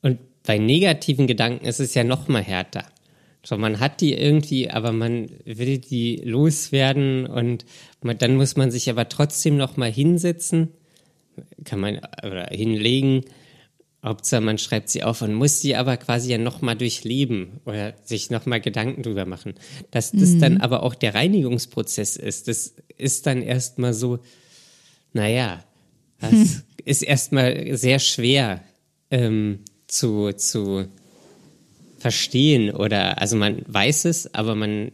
[0.00, 2.84] Und bei negativen Gedanken ist es ja noch mal härter.
[3.44, 7.64] So, man hat die irgendwie, aber man will die loswerden und
[8.00, 10.68] man, dann muss man sich aber trotzdem noch mal hinsetzen,
[11.64, 13.24] kann man oder hinlegen
[14.04, 18.30] Hauptsache, man schreibt sie auf und muss sie aber quasi ja nochmal durchleben oder sich
[18.30, 19.54] nochmal Gedanken drüber machen.
[19.92, 20.40] Dass das mhm.
[20.40, 24.18] dann aber auch der Reinigungsprozess ist, das ist dann erstmal so,
[25.12, 25.64] naja,
[26.18, 26.62] das hm.
[26.84, 28.64] ist erstmal sehr schwer
[29.10, 30.88] ähm, zu, zu
[31.98, 34.90] verstehen oder, also man weiß es, aber man,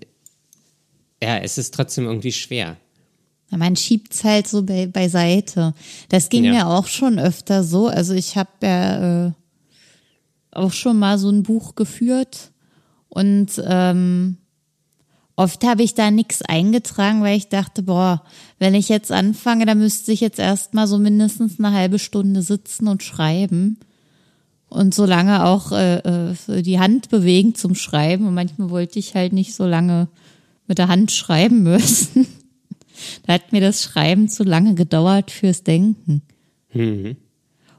[1.22, 2.76] ja, es ist trotzdem irgendwie schwer.
[3.50, 5.74] Man schiebt es halt so be beiseite.
[6.10, 6.52] Das ging ja.
[6.52, 7.88] mir auch schon öfter so.
[7.88, 9.32] Also ich habe ja äh,
[10.50, 12.52] auch schon mal so ein Buch geführt
[13.08, 14.36] und ähm,
[15.36, 18.22] oft habe ich da nichts eingetragen, weil ich dachte, boah,
[18.58, 22.88] wenn ich jetzt anfange, dann müsste ich jetzt erstmal so mindestens eine halbe Stunde sitzen
[22.88, 23.78] und schreiben.
[24.68, 28.26] Und so lange auch äh, äh die Hand bewegen zum Schreiben.
[28.26, 30.08] Und manchmal wollte ich halt nicht so lange
[30.66, 32.26] mit der Hand schreiben müssen.
[33.26, 36.22] Da hat mir das Schreiben zu lange gedauert fürs Denken.
[36.72, 37.16] Mhm.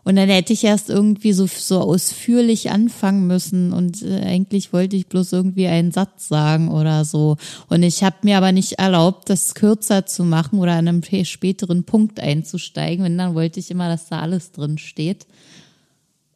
[0.09, 4.95] Und dann hätte ich erst irgendwie so, so ausführlich anfangen müssen und äh, eigentlich wollte
[4.95, 7.37] ich bloß irgendwie einen Satz sagen oder so.
[7.67, 11.83] Und ich habe mir aber nicht erlaubt, das kürzer zu machen oder an einem späteren
[11.83, 13.05] Punkt einzusteigen.
[13.05, 15.27] Wenn dann wollte ich immer, dass da alles drin steht.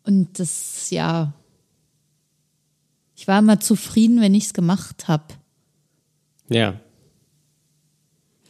[0.05, 1.33] Und das, ja,
[3.15, 5.33] ich war immer zufrieden, wenn ich es gemacht habe.
[6.49, 6.79] Ja.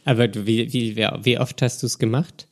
[0.04, 2.46] Aber du, wie, wie, wie oft hast du es gemacht?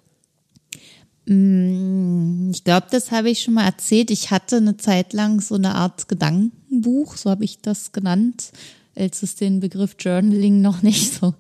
[1.27, 4.11] Mm, ich glaube, das habe ich schon mal erzählt.
[4.11, 8.53] Ich hatte eine Zeit lang so eine Art Gedankenbuch, so habe ich das genannt,
[8.97, 11.35] als es den Begriff Journaling noch nicht so,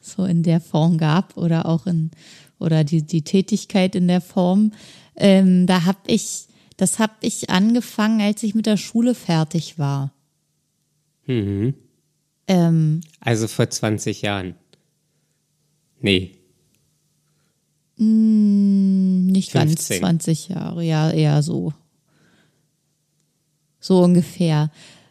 [0.00, 2.10] so in der Form gab oder auch in,
[2.58, 4.72] oder die, die Tätigkeit in der Form.
[5.16, 10.12] Ähm, da habe ich, das habe ich angefangen, als ich mit der Schule fertig war.
[11.26, 11.74] Mhm.
[12.46, 14.54] Ähm, also vor 20 Jahren.
[16.02, 16.32] Nee.
[17.96, 20.00] Hm, nicht 15.
[20.00, 21.72] ganz 20 Jahre, ja, eher so.
[23.80, 24.70] So ungefähr.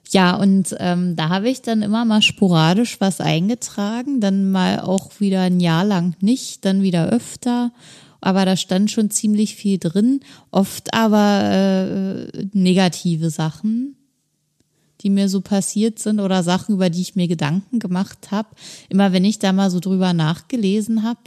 [0.09, 5.19] Ja, und ähm, da habe ich dann immer mal sporadisch was eingetragen, dann mal auch
[5.19, 7.71] wieder ein Jahr lang nicht, dann wieder öfter.
[8.19, 10.19] Aber da stand schon ziemlich viel drin,
[10.51, 13.95] oft aber äh, negative Sachen
[15.01, 18.49] die mir so passiert sind oder Sachen, über die ich mir Gedanken gemacht habe.
[18.89, 21.19] Immer wenn ich da mal so drüber nachgelesen habe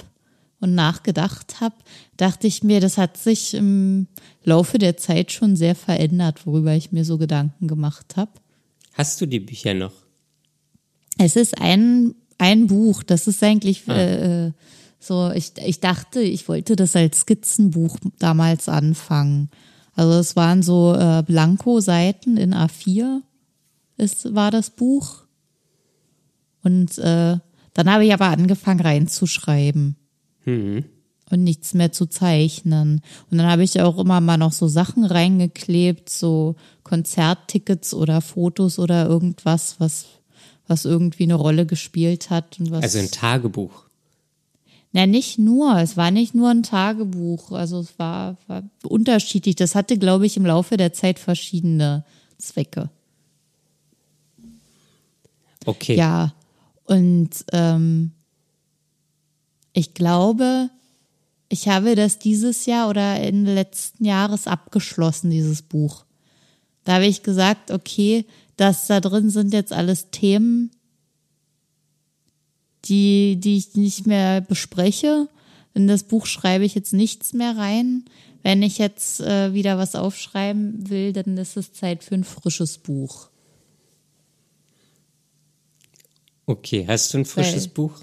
[0.61, 1.75] und nachgedacht habe,
[2.17, 4.07] dachte ich mir, das hat sich im
[4.45, 8.31] Laufe der Zeit schon sehr verändert, worüber ich mir so Gedanken gemacht habe.
[8.95, 9.93] Hast du die Bücher noch?
[11.19, 13.97] Es ist ein, ein Buch, das ist eigentlich ah.
[13.97, 14.53] äh,
[14.99, 19.51] so, ich, ich dachte, ich wollte das als Skizzenbuch damals anfangen.
[19.95, 23.21] Also es waren so äh, Blanko-Seiten in A4
[23.97, 25.25] ist, war das Buch.
[26.63, 27.39] Und äh,
[27.75, 29.97] dann habe ich aber angefangen reinzuschreiben.
[30.45, 30.85] Mhm.
[31.31, 33.01] Und nichts mehr zu zeichnen.
[33.31, 38.79] Und dann habe ich auch immer mal noch so Sachen reingeklebt, so Konzerttickets oder Fotos
[38.79, 40.07] oder irgendwas, was,
[40.67, 42.61] was irgendwie eine Rolle gespielt hat.
[42.61, 43.85] Und was also ein Tagebuch.
[44.93, 45.77] Na, nicht nur.
[45.79, 47.51] Es war nicht nur ein Tagebuch.
[47.51, 49.57] Also es war, war unterschiedlich.
[49.57, 52.05] Das hatte, glaube ich, im Laufe der Zeit verschiedene
[52.39, 52.91] Zwecke.
[55.65, 55.97] Okay.
[55.97, 56.35] Ja,
[56.85, 58.13] und ähm,
[59.73, 60.71] ich glaube,
[61.49, 66.05] ich habe das dieses Jahr oder in letzten Jahres abgeschlossen, dieses Buch.
[66.85, 70.71] Da habe ich gesagt, okay, das da drin sind jetzt alles Themen,
[72.85, 75.29] die, die ich nicht mehr bespreche.
[75.73, 78.05] In das Buch schreibe ich jetzt nichts mehr rein.
[78.43, 82.79] Wenn ich jetzt äh, wieder was aufschreiben will, dann ist es Zeit für ein frisches
[82.79, 83.31] Buch.
[86.47, 88.01] Okay, hast du ein frisches Weil, Buch?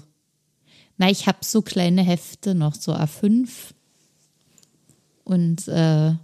[0.98, 3.48] Na, ich habe so kleine Hefte noch, so A5.
[5.24, 6.14] Und äh,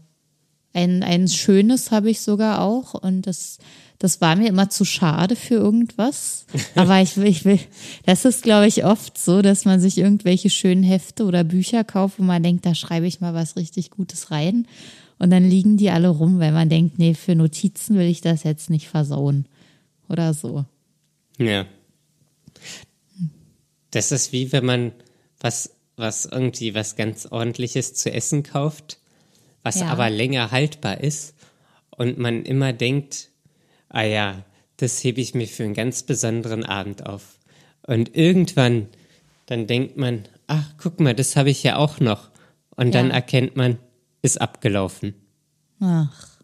[0.73, 2.95] ein, ein schönes habe ich sogar auch.
[2.95, 3.59] Und das,
[3.99, 6.47] das war mir immer zu schade für irgendwas.
[6.75, 7.61] Aber ich will, ich will,
[8.05, 12.19] das ist, glaube ich, oft so, dass man sich irgendwelche schönen Hefte oder Bücher kauft,
[12.19, 14.67] wo man denkt, da schreibe ich mal was richtig Gutes rein.
[15.19, 18.45] Und dann liegen die alle rum, weil man denkt, nee, für Notizen will ich das
[18.45, 19.47] jetzt nicht versauen.
[20.09, 20.65] Oder so.
[21.39, 21.67] Ja.
[23.91, 24.93] Das ist wie wenn man
[25.41, 28.99] was, was irgendwie was ganz ordentliches zu essen kauft,
[29.63, 29.87] was Ja.
[29.89, 31.35] aber länger haltbar ist
[31.91, 33.29] und man immer denkt,
[33.89, 34.45] ah ja,
[34.77, 37.39] das hebe ich mir für einen ganz besonderen Abend auf.
[37.87, 38.89] Und irgendwann,
[39.47, 42.31] dann denkt man, ach, guck mal, das habe ich ja auch noch.
[42.77, 43.15] Und dann Ja.
[43.15, 43.79] erkennt man,
[44.23, 45.15] ist abgelaufen.
[45.81, 46.39] Ach.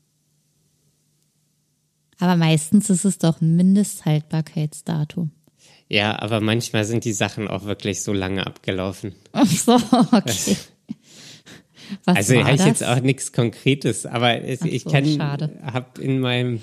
[2.19, 5.31] Aber meistens ist es doch ein Mindesthaltbarkeitsdatum.
[5.89, 9.15] Ja, aber manchmal sind die Sachen auch wirklich so lange abgelaufen.
[9.33, 10.57] Ach so, okay.
[12.05, 16.01] Was Also habe ich jetzt auch nichts Konkretes, aber es, Ach ich so, kann, habe
[16.01, 16.63] in meinem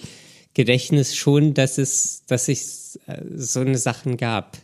[0.56, 4.58] Gedächtnis schon, dass es, dass es äh, so eine Sachen gab.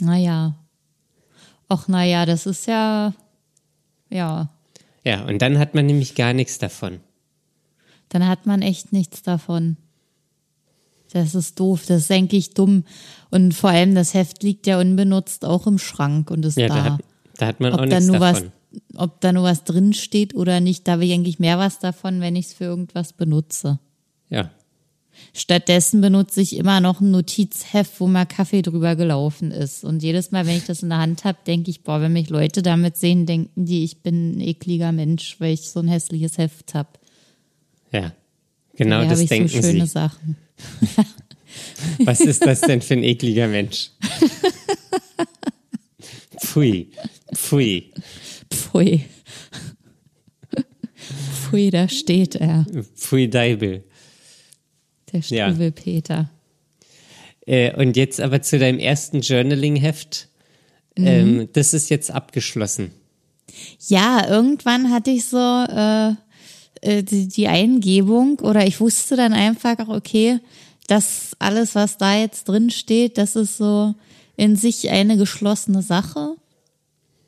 [0.00, 0.56] Naja.
[1.68, 3.14] Ach, naja, das ist ja,
[4.10, 4.48] ja,
[5.04, 7.00] Ja, und dann hat man nämlich gar nichts davon.
[8.08, 9.76] dann hat man echt nichts davon.
[11.12, 12.84] Das ist doof, das ist eigentlich dumm.
[13.30, 16.74] Und vor allem das Heft liegt ja unbenutzt auch im Schrank und ist Ja, da.
[16.74, 17.00] da hat,
[17.36, 18.52] da hat man auch ob da nichts nur was, davon.
[18.96, 22.20] ob da nur was drin steht oder nicht, da habe ich eigentlich mehr was davon,
[22.20, 23.78] wenn ich es für irgendwas benutze.
[24.28, 24.50] Ja,
[25.34, 29.84] Stattdessen benutze ich immer noch ein Notizheft, wo mal Kaffee drüber gelaufen ist.
[29.84, 32.30] Und jedes Mal, wenn ich das in der Hand habe, denke ich, boah, wenn mich
[32.30, 36.38] Leute damit sehen, denken die, ich bin ein ekliger Mensch, weil ich so ein hässliches
[36.38, 36.88] Heft habe.
[37.92, 38.12] ja.
[38.76, 39.92] Genau Hier das habe ich denken so schöne sie.
[39.92, 40.36] Sachen.
[42.04, 43.90] Was ist das denn für ein ekliger Mensch?
[46.40, 46.90] Pfui,
[47.34, 47.90] pfui,
[48.52, 49.04] Pfui.
[51.32, 53.84] Pfui, da steht er, pfui Deibel.
[55.12, 55.48] der Ja.
[55.50, 56.30] Struwelpeter.
[57.46, 60.28] Äh, und jetzt aber zu deinem ersten Journaling-Heft.
[60.98, 61.06] Mhm.
[61.06, 62.90] Ähm, das ist jetzt abgeschlossen.
[63.88, 66.12] Ja, irgendwann hatte ich so äh,
[66.82, 70.40] äh, die, die Eingebung oder ich wusste dann einfach, okay,
[70.86, 73.94] das alles, was da jetzt drin steht, das ist so
[74.36, 76.36] in sich eine geschlossene Sache.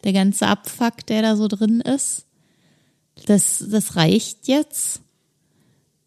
[0.04, 2.24] Der ganze Abfuck, der da so drin ist,
[3.26, 5.02] das, das reicht jetzt.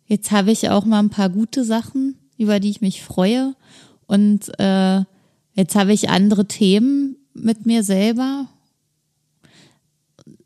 [0.07, 3.55] Jetzt habe ich auch mal ein paar gute Sachen, über die ich mich freue.
[4.07, 5.03] Und äh,
[5.53, 8.47] jetzt habe ich andere Themen mit mir selber,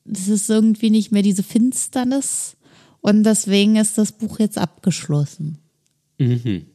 [0.03, 2.56] das ist irgendwie nicht mehr diese Finsternis
[3.01, 5.59] und deswegen ist das Buch jetzt abgeschlossen.
[6.19, 6.65] Und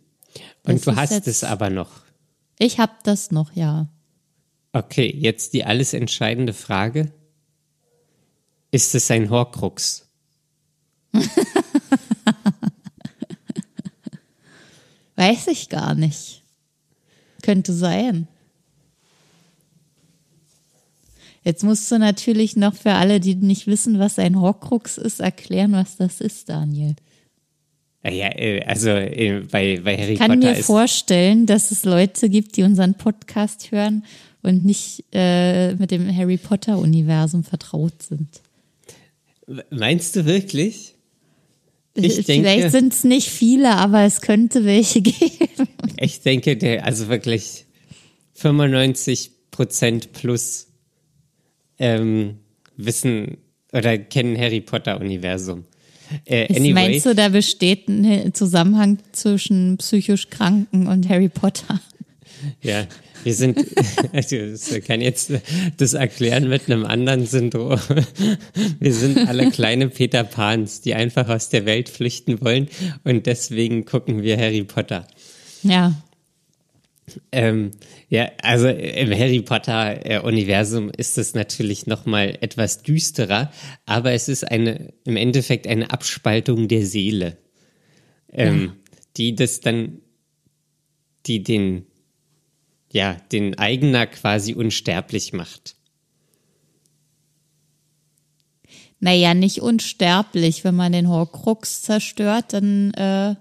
[0.64, 1.90] Das du hast jetzt- es aber noch.
[2.58, 3.88] Ich habe das noch, ja.
[4.72, 7.12] Okay, jetzt die alles entscheidende Frage.
[8.70, 10.06] Ist es ein Horcrux?
[15.16, 16.42] Weiß ich gar nicht.
[17.42, 18.28] Könnte sein.
[21.44, 25.72] Jetzt musst du natürlich noch für alle, die nicht wissen, was ein Horcrux ist, erklären,
[25.72, 26.94] was das ist, Daniel.
[28.04, 30.66] Ja, äh, also äh, bei, bei Harry Ich kann Potter mir ist.
[30.66, 34.04] vorstellen, dass es Leute gibt, die unseren Podcast hören
[34.42, 38.28] und nicht äh, mit dem Harry Potter-Universum vertraut sind.
[39.70, 40.94] Meinst du wirklich?
[41.94, 45.68] Ich denke- Vielleicht sind es nicht viele, aber es könnte welche geben.
[45.98, 47.66] Ich denke, der, also wirklich
[48.34, 50.68] 95 Prozent plus
[51.82, 52.36] ähm,
[52.76, 53.38] wissen
[53.72, 55.64] oder kennen Harry Potter Universum.
[56.26, 61.80] Äh, anyway, Meinst du, da besteht ein Zusammenhang zwischen psychisch Kranken und Harry Potter?
[62.62, 62.86] ja,
[63.24, 63.58] wir sind,
[64.12, 65.32] also ich kann jetzt
[65.78, 67.80] das erklären mit einem anderen Syndrom.
[68.78, 72.68] Wir sind alle kleine Peter Pans, die einfach aus der Welt flüchten wollen
[73.04, 75.06] und deswegen gucken wir Harry Potter.
[75.62, 75.94] Ja,
[77.32, 77.70] Ähm,
[78.08, 83.52] ja, also im Harry Potter äh, Universum ist es natürlich noch mal etwas düsterer,
[83.86, 87.36] aber es ist eine im Endeffekt eine Abspaltung der Seele,
[88.32, 88.74] ähm,
[89.16, 90.00] die das dann,
[91.26, 91.86] die den,
[92.92, 95.76] ja, den Eigener quasi unsterblich macht.
[99.02, 100.62] naja, nicht unsterblich.
[100.62, 103.34] Wenn man den Horcrux zerstört, dann äh,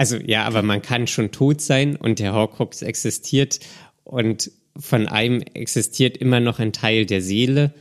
[0.00, 3.60] Also ja, aber man kann schon tot sein und der Horcrux existiert
[4.02, 7.74] und von einem existiert immer noch ein Teil der Seele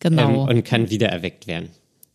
[0.00, 0.48] genau.
[0.48, 1.68] ähm, und kann wieder erweckt werden.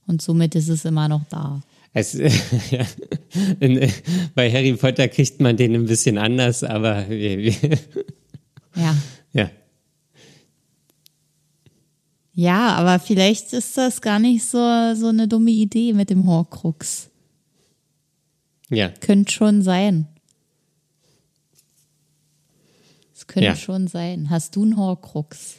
[0.08, 1.62] und somit ist es immer noch da.
[1.93, 2.86] Es, ja,
[3.62, 3.89] in,
[4.34, 7.53] bei Harry Potter kriegt man den ein bisschen anders, aber wir, wir,
[8.76, 8.93] Ja.
[9.32, 9.49] ja.
[12.34, 14.58] Ja, aber vielleicht ist das gar nicht so,
[14.95, 17.10] so eine dumme Idee mit dem Horcrux.
[18.76, 20.07] Ja, Könnte schon sein.
[23.13, 23.55] Es könnte Ja.
[23.55, 24.30] schon sein.
[24.30, 25.55] Hast du einen Horcrux?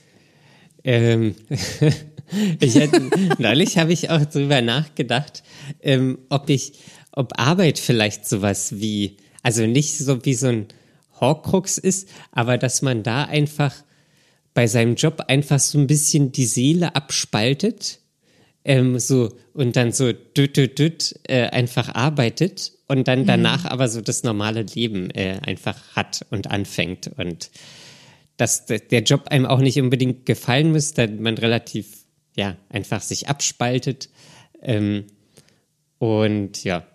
[0.85, 1.35] Ähm,
[2.61, 5.43] ich hatte, neulich habe ich auch drüber nachgedacht,
[5.83, 6.75] ähm, ob ich,
[7.13, 10.67] ob Arbeit vielleicht sowas wie, also nicht so wie so ein
[11.21, 13.75] Horcrux ist, aber dass man da einfach
[14.53, 18.01] bei seinem Job einfach so ein bisschen die Seele abspaltet,
[18.65, 23.71] ähm, so und dann so düt, düt, düt, äh, einfach arbeitet und dann danach mhm.
[23.71, 27.51] aber so das normale Leben äh, einfach hat und anfängt und
[28.37, 32.05] dass der Job einem auch nicht unbedingt gefallen muss, da man relativ
[32.37, 34.11] ja einfach sich abspaltet
[34.63, 35.05] ähm,
[35.99, 36.87] und ja,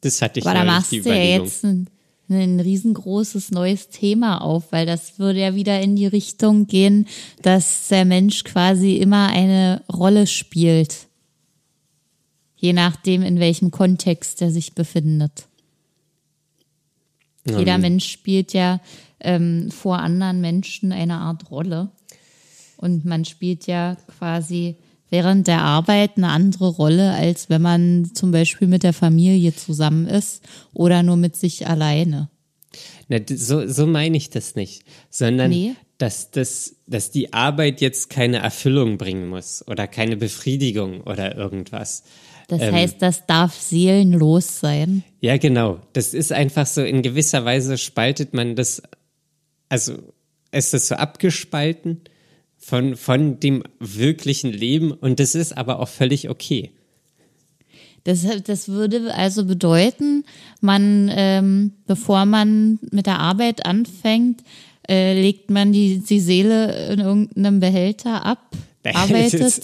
[0.00, 1.88] das hatte ich Aber da machst du ja jetzt ein,
[2.28, 7.06] ein riesengroßes neues Thema auf, weil das würde ja wieder in die Richtung gehen,
[7.42, 11.06] dass der Mensch quasi immer eine Rolle spielt.
[12.56, 15.46] Je nachdem, in welchem Kontext er sich befindet.
[17.44, 18.80] Jeder Mensch spielt ja
[19.20, 21.90] ähm, vor anderen Menschen eine Art Rolle.
[22.76, 24.76] Und man spielt ja quasi
[25.10, 30.06] während der Arbeit eine andere Rolle, als wenn man zum Beispiel mit der Familie zusammen
[30.06, 30.42] ist
[30.72, 32.28] oder nur mit sich alleine.
[33.08, 35.74] Na, so, so meine ich das nicht, sondern nee.
[35.98, 42.02] dass, das, dass die Arbeit jetzt keine Erfüllung bringen muss oder keine Befriedigung oder irgendwas.
[42.48, 45.02] Das ähm, heißt, das darf seelenlos sein.
[45.20, 45.80] Ja, genau.
[45.92, 48.82] Das ist einfach so, in gewisser Weise spaltet man das,
[49.68, 49.94] also
[50.52, 52.02] ist das so abgespalten
[52.56, 56.70] von, von dem wirklichen Leben und das ist aber auch völlig okay.
[58.04, 60.24] Das, das würde also bedeuten,
[60.60, 64.44] man, ähm, bevor man mit der Arbeit anfängt,
[64.88, 68.54] äh, legt man die, die Seele in irgendeinem Behälter ab,
[68.94, 69.62] arbeitet,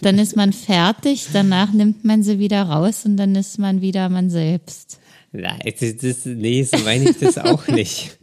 [0.00, 4.08] dann ist man fertig, danach nimmt man sie wieder raus und dann ist man wieder
[4.08, 4.98] man selbst.
[5.32, 8.18] Nein, das, das, nee, so meine ich das auch nicht.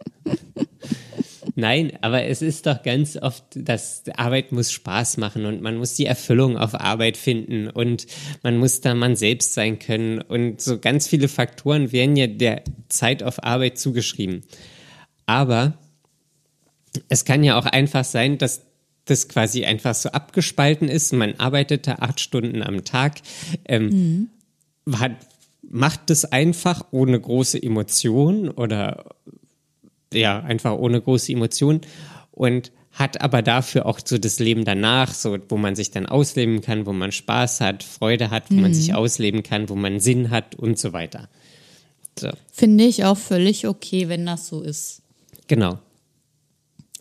[1.56, 5.96] Nein, aber es ist doch ganz oft, dass Arbeit muss Spaß machen und man muss
[5.96, 8.08] die Erfüllung auf Arbeit finden und
[8.42, 12.64] man muss da man selbst sein können und so ganz viele Faktoren werden ja der
[12.88, 14.44] Zeit auf Arbeit zugeschrieben.
[15.26, 15.78] Aber
[17.10, 18.62] es kann ja auch einfach sein, dass
[19.06, 21.14] das quasi einfach so abgespalten ist.
[21.14, 23.22] Man arbeitet da acht Stunden am Tag,
[23.66, 24.30] ähm,
[24.86, 25.00] mhm.
[25.00, 25.14] hat,
[25.64, 29.06] macht das einfach ohne große Emotionen oder
[30.14, 31.82] ja, einfach ohne große Emotionen
[32.32, 36.62] und hat aber dafür auch so das Leben danach, so wo man sich dann ausleben
[36.62, 38.62] kann, wo man Spaß hat, Freude hat, wo mhm.
[38.62, 41.30] man sich ausleben kann, wo man Sinn hat und so weiter.
[42.20, 42.30] So.
[42.52, 45.02] Finde ich auch völlig okay, wenn das so ist.
[45.48, 45.80] Genau.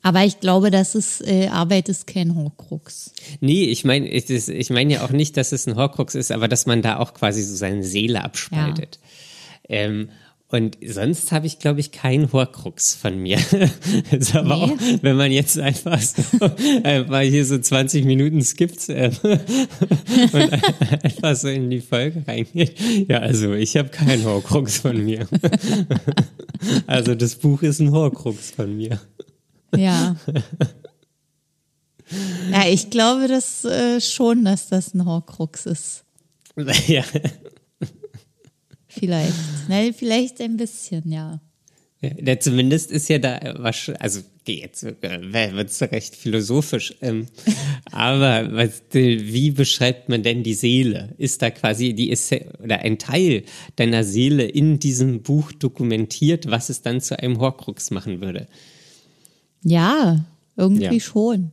[0.03, 3.13] Aber ich glaube, dass es äh, Arbeit ist kein Horcrux.
[3.41, 6.49] Nee, ich meine, ich, ich meine ja auch nicht, dass es ein Horcrux ist, aber
[6.49, 8.99] dass man da auch quasi so seine Seele abspaltet.
[9.69, 9.77] Ja.
[9.77, 10.09] Ähm,
[10.53, 13.39] und sonst habe ich, glaube ich, keinen Horcrux von mir.
[14.11, 14.63] ist aber nee.
[14.63, 16.23] auch, wenn man jetzt einfach so,
[16.83, 22.75] einfach hier so 20 Minuten skippt äh, und einfach so in die Folge reingeht.
[23.09, 25.29] Ja, also ich habe keinen Horcrux von mir.
[26.89, 28.99] also das Buch ist ein Horcrux von mir.
[29.77, 30.17] Ja.
[32.51, 36.05] Ja, ich glaube das äh, schon, dass das ein Horcrux ist.
[36.89, 37.05] Ja.
[38.89, 39.69] Vielleicht.
[39.69, 41.41] Ne, vielleicht ein bisschen, ja.
[42.03, 46.95] Ja, zumindest ist ja da was, also jetzt äh, wird es recht philosophisch.
[47.01, 47.27] Ähm,
[47.93, 51.15] aber was, wie beschreibt man denn die Seele?
[51.19, 52.13] Ist da quasi die
[52.63, 53.45] oder ein Teil
[53.77, 58.49] deiner Seele in diesem Buch dokumentiert, was es dann zu einem Horcrux machen würde?
[59.63, 60.25] Ja,
[60.57, 61.01] irgendwie ja.
[61.01, 61.53] schon.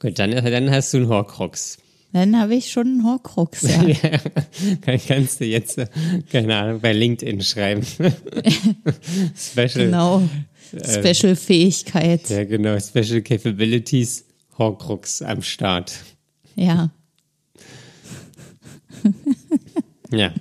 [0.00, 1.78] Gut, dann, dann hast du einen Horcrux.
[2.12, 3.82] Dann habe ich schon einen Horcrux, ja.
[4.86, 4.98] ja.
[5.06, 5.80] Kannst du jetzt,
[6.30, 7.82] keine Ahnung, bei LinkedIn schreiben.
[9.34, 9.86] Special.
[9.86, 10.22] Genau.
[10.72, 12.28] Äh, Special äh, Fähigkeit.
[12.28, 12.78] Ja, genau.
[12.78, 14.26] Special Capabilities,
[14.58, 15.94] Horcrux am Start.
[16.54, 16.90] Ja.
[20.10, 20.32] ja.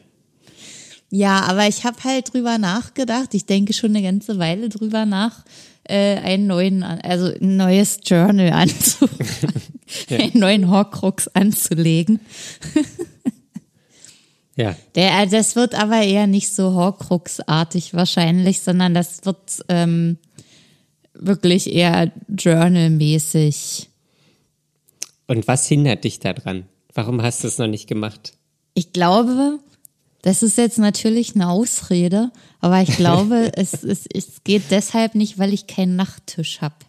[1.10, 3.34] Ja, aber ich habe halt drüber nachgedacht.
[3.34, 5.44] Ich denke schon eine ganze Weile drüber nach,
[5.92, 9.08] äh, einen neuen, also ein neues Journal anzu,
[10.10, 10.18] ja.
[10.18, 12.22] einen neuen Horcrux anzulegen.
[14.56, 14.76] ja.
[14.96, 20.18] Der, äh, das wird aber eher nicht so Horcrux-artig wahrscheinlich, sondern das wird ähm,
[21.14, 23.90] wirklich eher Journal-mäßig.
[25.28, 26.66] Und was hindert dich daran?
[26.94, 28.34] Warum hast du es noch nicht gemacht?
[28.74, 29.60] Ich glaube,
[30.22, 32.32] das ist jetzt natürlich eine Ausrede,
[32.62, 36.76] aber ich glaube, es, es, es geht deshalb nicht, weil ich keinen Nachttisch habe.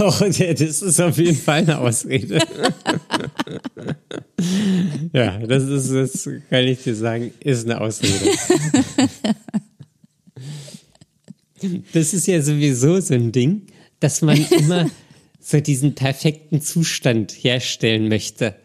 [0.00, 2.40] Oh, das ist auf jeden Fall eine Ausrede.
[5.12, 8.32] ja, das ist, das kann ich dir sagen, ist eine Ausrede.
[11.92, 13.68] das ist ja sowieso so ein Ding,
[14.00, 14.90] dass man immer
[15.38, 18.56] so diesen perfekten Zustand herstellen möchte.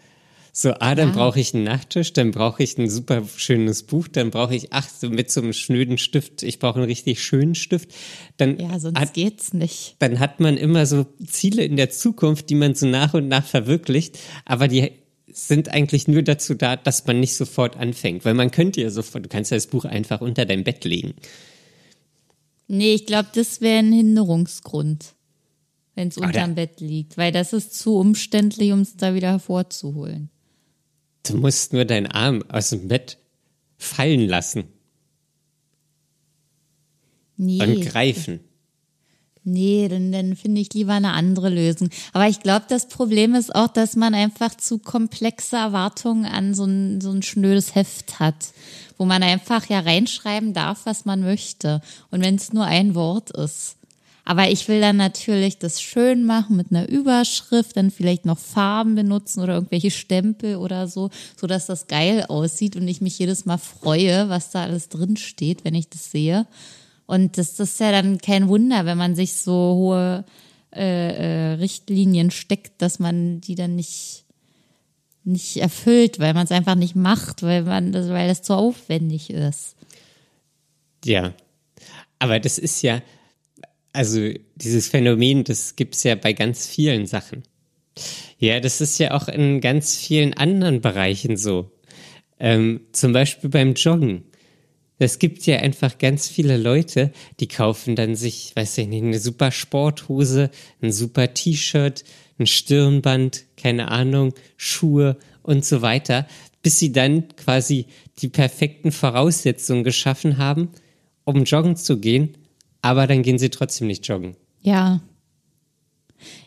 [0.56, 1.16] So, ah, dann Ja.
[1.16, 4.88] brauche ich einen Nachttisch, dann brauche ich ein super schönes Buch, dann brauche ich, ach,
[4.88, 7.90] so mit so einem schnöden Stift, ich brauche einen richtig schönen Stift.
[8.38, 9.96] Dann Ja, sonst hat, geht's nicht.
[9.98, 13.44] dann hat man immer so Ziele in der Zukunft, die man so nach und nach
[13.48, 14.92] verwirklicht, aber die
[15.26, 19.26] sind eigentlich nur dazu da, dass man nicht sofort anfängt, weil man könnte ja sofort,
[19.26, 21.16] du kannst ja das Buch einfach unter dein Bett legen.
[22.68, 25.16] Nee, ich glaube, das wäre ein Hinderungsgrund,
[25.96, 30.30] wenn es unterm Bett liegt, weil das ist zu umständlich, um es da wieder hervorzuholen.
[31.24, 33.18] Du musst nur deinen Arm aus dem Bett
[33.78, 34.66] fallen lassen
[37.36, 38.40] Nee, und greifen.
[39.44, 41.90] nee, dann, dann finde ich lieber eine andere Lösung.
[42.14, 46.66] Aber ich glaube, das Problem ist auch, dass man einfach zu komplexe Erwartungen an so
[46.66, 48.54] ein, so ein schnödes Heft hat,
[48.98, 51.82] wo man einfach ja reinschreiben darf, was man möchte.
[52.12, 53.78] Und wenn es nur ein Wort ist.
[54.26, 58.96] Aber ich will dann natürlich das schön machen mit einer Überschrift, dann vielleicht noch Farben
[58.96, 63.46] benutzen oder irgendwelche Stempel oder so, so dass das geil aussieht und ich mich jedes
[63.46, 66.48] Mal freue, was da alles drin steht, wenn ich das sehe.
[67.06, 70.24] Und das, das ist ja dann kein Wunder, wenn man sich so hohe
[70.74, 74.24] äh, äh, Richtlinien steckt, dass man die dann nicht
[75.26, 79.30] nicht erfüllt, weil man es einfach nicht macht, weil man das, weil das zu aufwendig
[79.30, 79.76] ist.
[81.06, 81.34] Ja.
[82.20, 83.02] Aber das ist ja,
[83.94, 87.44] also dieses Phänomen, das gibt's ja bei ganz vielen Sachen.
[88.40, 91.72] Ja, das ist ja auch in ganz vielen anderen Bereichen so.
[92.40, 94.24] Ähm, zum Beispiel beim Joggen.
[94.98, 99.20] Es gibt ja einfach ganz viele Leute, die kaufen dann sich, weiß ich nicht, eine
[99.20, 100.50] super Sporthose,
[100.82, 102.04] ein super T-Shirt,
[102.40, 106.28] ein Stirnband, keine Ahnung, Schuhe und so weiter,
[106.62, 107.86] bis sie dann quasi
[108.20, 110.70] die perfekten Voraussetzungen geschaffen haben,
[111.26, 112.38] um joggen zu gehen,
[112.84, 114.36] aber dann gehen sie trotzdem nicht joggen.
[114.62, 115.02] Ja.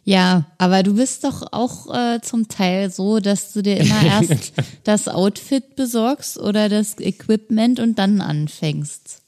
[0.04, 4.52] Ja, aber du bist doch auch äh, zum Teil so, dass du dir immer erst
[4.84, 9.20] das Outfit besorgst oder das Equipment und dann anfängst.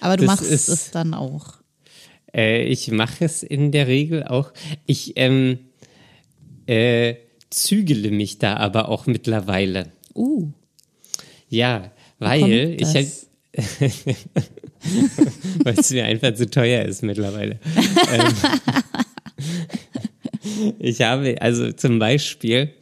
[0.00, 1.54] Aber du Das machst ist- es dann auch.
[2.34, 4.52] Äh, ich mache es in der Regel auch.
[4.86, 5.58] Ich ähm,
[6.66, 7.14] äh,
[7.50, 9.92] zügele mich da aber auch mittlerweile.
[10.14, 10.48] Uh,
[11.48, 13.08] Ja, weil ich halt?
[15.64, 17.58] weil es mir einfach zu teuer ist mittlerweile.
[18.12, 18.34] ähm,
[20.78, 22.72] ich habe also zum Beispiel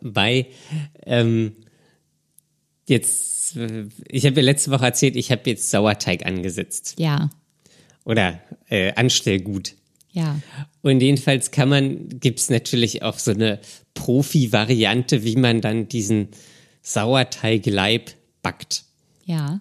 [0.00, 0.46] bei
[1.04, 1.52] ähm,
[2.88, 7.30] jetzt, äh, ich habe ja letzte Woche erzählt, ich habe jetzt Sauerteig angesetzt ja,
[8.04, 9.74] oder äh, Anstellgut.
[10.12, 10.40] ja.
[10.82, 13.58] Und jedenfalls kann man, gibt's natürlich auch so eine
[13.94, 16.28] Profi-Variante, wie man dann diesen
[16.82, 18.10] Sauerteigleib
[18.42, 18.84] backt.
[19.24, 19.60] Ja.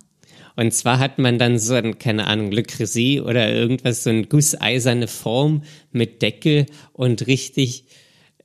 [0.55, 4.25] Und zwar hat man dann so ein, keine Ahnung, Le Creuset oder irgendwas, so eine
[4.25, 7.85] gusseiserne Form mit Deckel und richtig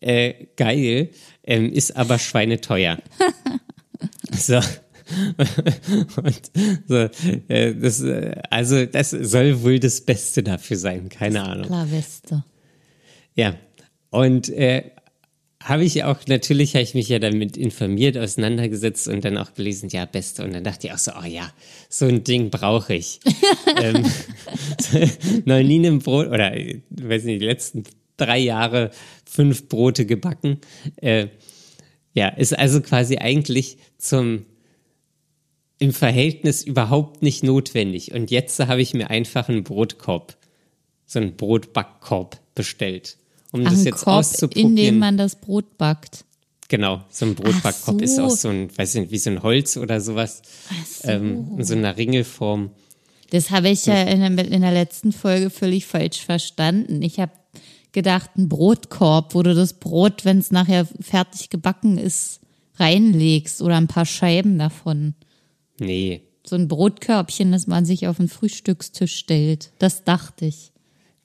[0.00, 1.10] äh, geil,
[1.44, 2.98] ähm, ist aber schweineteuer.
[4.32, 4.60] so.
[6.22, 6.50] Und
[6.86, 7.08] so,
[7.48, 11.66] äh, das, äh, also das soll wohl das Beste dafür sein, keine Ahnung.
[11.66, 12.44] Klar, Weste.
[13.34, 13.54] Ja,
[14.10, 14.90] und äh,
[15.62, 19.88] habe ich auch, natürlich habe ich mich ja damit informiert, auseinandergesetzt und dann auch gelesen,
[19.90, 20.44] ja, beste.
[20.44, 21.52] Und dann dachte ich auch so, oh ja,
[21.88, 23.20] so ein Ding brauche ich.
[23.82, 24.04] ähm,
[25.44, 26.52] nie ein Brot, oder
[26.90, 27.84] weiß nicht, die letzten
[28.16, 28.90] drei Jahre
[29.24, 30.58] fünf Brote gebacken.
[30.96, 31.28] Äh,
[32.14, 34.46] ja, ist also quasi eigentlich zum
[35.78, 38.12] im Verhältnis überhaupt nicht notwendig.
[38.12, 40.36] Und jetzt habe ich mir einfach einen Brotkorb,
[41.06, 43.17] so einen Brotbackkorb bestellt,
[43.52, 44.76] um Ach, das jetzt Korb, in auszuprobieren.
[44.76, 46.24] dem man das Brot backt.
[46.68, 48.04] Genau, so ein Brotbackkorb so.
[48.04, 50.42] ist aus so ein, weiß nicht, wie so ein Holz oder sowas,
[51.00, 51.08] so.
[51.08, 52.70] ähm, in so einer Ringelform.
[53.30, 57.00] Das habe ich ja in der, in der letzten Folge völlig falsch verstanden.
[57.02, 57.32] Ich habe
[57.92, 62.40] gedacht, ein Brotkorb, wo du das Brot, wenn es nachher fertig gebacken ist,
[62.76, 65.14] reinlegst oder ein paar Scheiben davon.
[65.78, 69.72] Nee, So ein Brotkörbchen, das man sich auf den Frühstückstisch stellt.
[69.78, 70.72] Das dachte ich.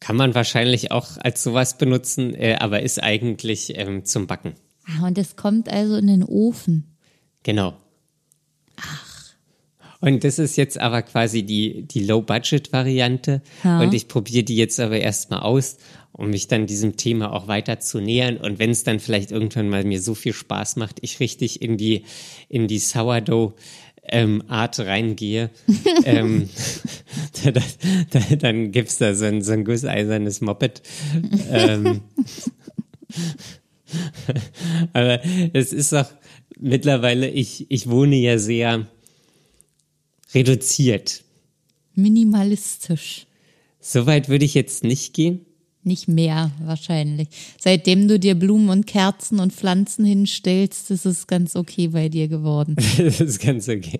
[0.03, 4.53] Kann man wahrscheinlich auch als sowas benutzen, äh, aber ist eigentlich ähm, zum Backen.
[4.85, 6.97] Ah, und es kommt also in den Ofen.
[7.43, 7.77] Genau.
[8.75, 9.13] Ach.
[10.01, 13.41] Und das ist jetzt aber quasi die, die Low-Budget-Variante.
[13.63, 13.79] Ja.
[13.79, 15.77] Und ich probiere die jetzt aber erstmal aus,
[16.11, 18.35] um mich dann diesem Thema auch weiter zu nähern.
[18.35, 21.77] Und wenn es dann vielleicht irgendwann mal mir so viel Spaß macht, ich richtig in
[21.77, 22.03] die,
[22.49, 23.53] in die Sourdough
[24.05, 25.49] ähm, Art reingehe,
[26.05, 26.49] ähm,
[27.43, 27.61] da, da,
[28.11, 30.81] da, dann gibt's da so ein, so ein gusseisernes Moped.
[31.49, 32.01] ähm,
[34.93, 35.21] aber
[35.53, 36.09] es ist auch
[36.59, 38.87] mittlerweile, ich, ich wohne ja sehr
[40.33, 41.23] reduziert.
[41.95, 43.27] Minimalistisch.
[43.79, 45.45] Soweit würde ich jetzt nicht gehen.
[45.85, 47.27] Nicht mehr wahrscheinlich.
[47.59, 52.29] Seitdem du dir Blumen und Kerzen und Pflanzen hinstellst, ist es ganz okay bei dir
[52.29, 52.75] geworden.
[52.97, 53.99] das ist ganz okay.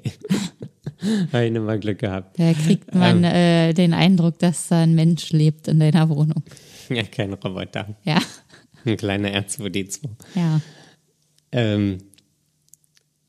[1.33, 2.39] Habe ich nur mal Glück gehabt.
[2.39, 6.43] Da kriegt man ähm, äh, den Eindruck, dass da ein Mensch lebt in deiner Wohnung.
[6.89, 7.95] Ja, kein Roboter.
[8.05, 8.19] Ja.
[8.85, 10.03] Ein kleiner R2D2.
[10.35, 10.61] Ja.
[11.51, 11.97] Ähm,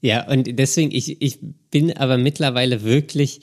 [0.00, 1.38] ja, und deswegen, ich, ich
[1.70, 3.40] bin aber mittlerweile wirklich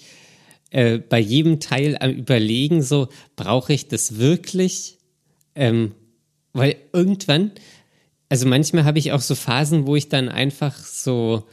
[0.70, 4.98] äh, bei jedem Teil am Überlegen, so, brauche ich das wirklich?
[5.56, 5.94] Ähm,
[6.54, 7.52] weil irgendwann,
[8.30, 11.44] also manchmal habe ich auch so Phasen, wo ich dann einfach so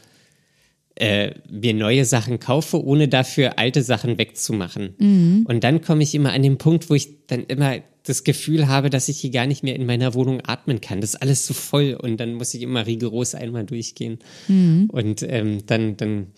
[0.96, 4.94] äh, mir neue Sachen kaufe, ohne dafür alte Sachen wegzumachen.
[4.98, 5.46] Mhm.
[5.48, 8.90] Und dann komme ich immer an den Punkt, wo ich dann immer das Gefühl habe,
[8.90, 11.00] dass ich hier gar nicht mehr in meiner Wohnung atmen kann.
[11.00, 14.18] Das ist alles so voll und dann muss ich immer rigoros einmal durchgehen.
[14.48, 14.88] Mhm.
[14.90, 16.28] Und ähm, dann, dann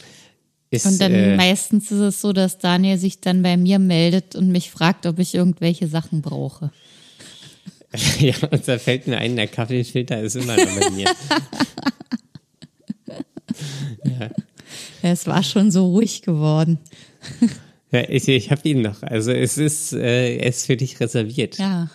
[0.70, 4.36] ist, und dann äh, meistens ist es so, dass Daniel sich dann bei mir meldet
[4.36, 6.70] und mich fragt, ob ich irgendwelche Sachen brauche.
[8.20, 11.06] ja, und da fällt mir ein, der Kaffeefilter ist immer noch bei mir.
[14.04, 14.30] ja.
[15.02, 16.78] Es war schon so ruhig geworden.
[17.90, 19.02] Ja, ich, ich habe ihn noch.
[19.02, 21.58] Also es ist, äh, er ist für dich reserviert.
[21.58, 21.90] Ja.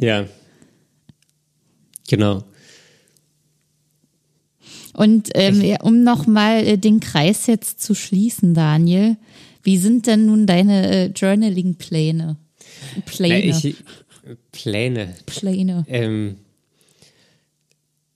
[0.00, 0.26] ja.
[2.08, 2.44] Genau.
[4.92, 9.16] Und ähm, um nochmal äh, den Kreis jetzt zu schließen, Daniel,
[9.62, 12.36] wie sind denn nun deine äh, Journaling-Pläne?
[13.06, 13.52] Pläne.
[13.52, 13.76] Na, ich,
[14.52, 15.14] Pläne.
[15.26, 15.84] Pläne.
[15.88, 16.36] Ähm,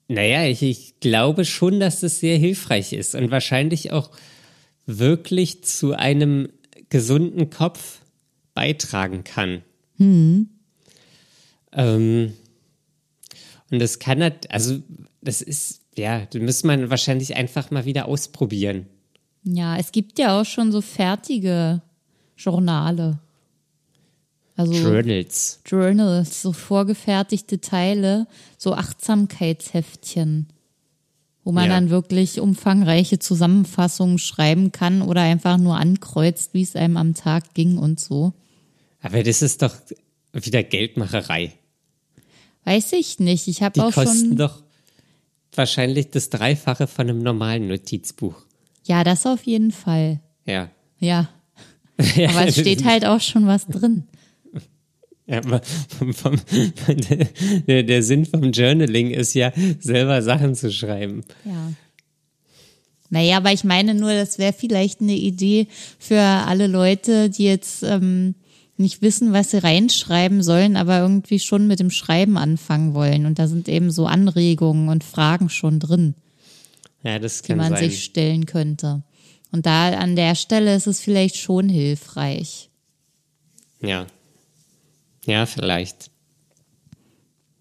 [0.09, 4.11] naja, ich, ich glaube schon, dass es sehr hilfreich ist und wahrscheinlich auch
[4.87, 6.49] wirklich zu einem
[6.89, 8.01] gesunden Kopf
[8.55, 9.63] beitragen kann.
[9.97, 10.49] Hm.
[11.73, 12.33] Ähm,
[13.71, 14.79] und das kann halt, also
[15.21, 18.87] das ist, ja, das müsste man wahrscheinlich einfach mal wieder ausprobieren.
[19.43, 21.83] Ja, es gibt ja auch schon so fertige
[22.37, 23.19] Journale.
[24.57, 25.61] Also Journals.
[25.67, 28.27] Journals, so vorgefertigte Teile,
[28.57, 30.49] so Achtsamkeitsheftchen,
[31.45, 31.75] wo man ja.
[31.75, 37.53] dann wirklich umfangreiche Zusammenfassungen schreiben kann oder einfach nur ankreuzt, wie es einem am Tag
[37.53, 38.33] ging und so.
[39.03, 39.75] Aber das ist doch
[40.33, 41.53] wieder Geldmacherei.
[42.65, 43.49] Weiß ich nicht.
[43.49, 44.05] Ich habe auch schon.
[44.05, 44.63] Die kosten doch
[45.55, 48.35] wahrscheinlich das Dreifache von einem normalen Notizbuch.
[48.85, 50.21] Ja, das auf jeden Fall.
[50.47, 50.71] Ja.
[50.99, 51.29] Ja.
[51.99, 54.05] Aber es steht halt auch schon was drin.
[55.27, 56.41] Ja, vom, vom,
[57.67, 61.25] der, der Sinn vom Journaling ist ja, selber Sachen zu schreiben.
[61.45, 61.73] Ja.
[63.11, 65.69] Naja, aber ich meine nur, das wäre vielleicht eine Idee
[65.99, 68.35] für alle Leute, die jetzt ähm,
[68.77, 73.27] nicht wissen, was sie reinschreiben sollen, aber irgendwie schon mit dem Schreiben anfangen wollen.
[73.27, 76.15] Und da sind eben so Anregungen und Fragen schon drin,
[77.03, 77.91] ja, das kann die man sein.
[77.91, 79.03] sich stellen könnte.
[79.53, 82.69] Und da an der Stelle ist es vielleicht schon hilfreich.
[83.81, 84.07] Ja.
[85.27, 86.11] Ja, vielleicht.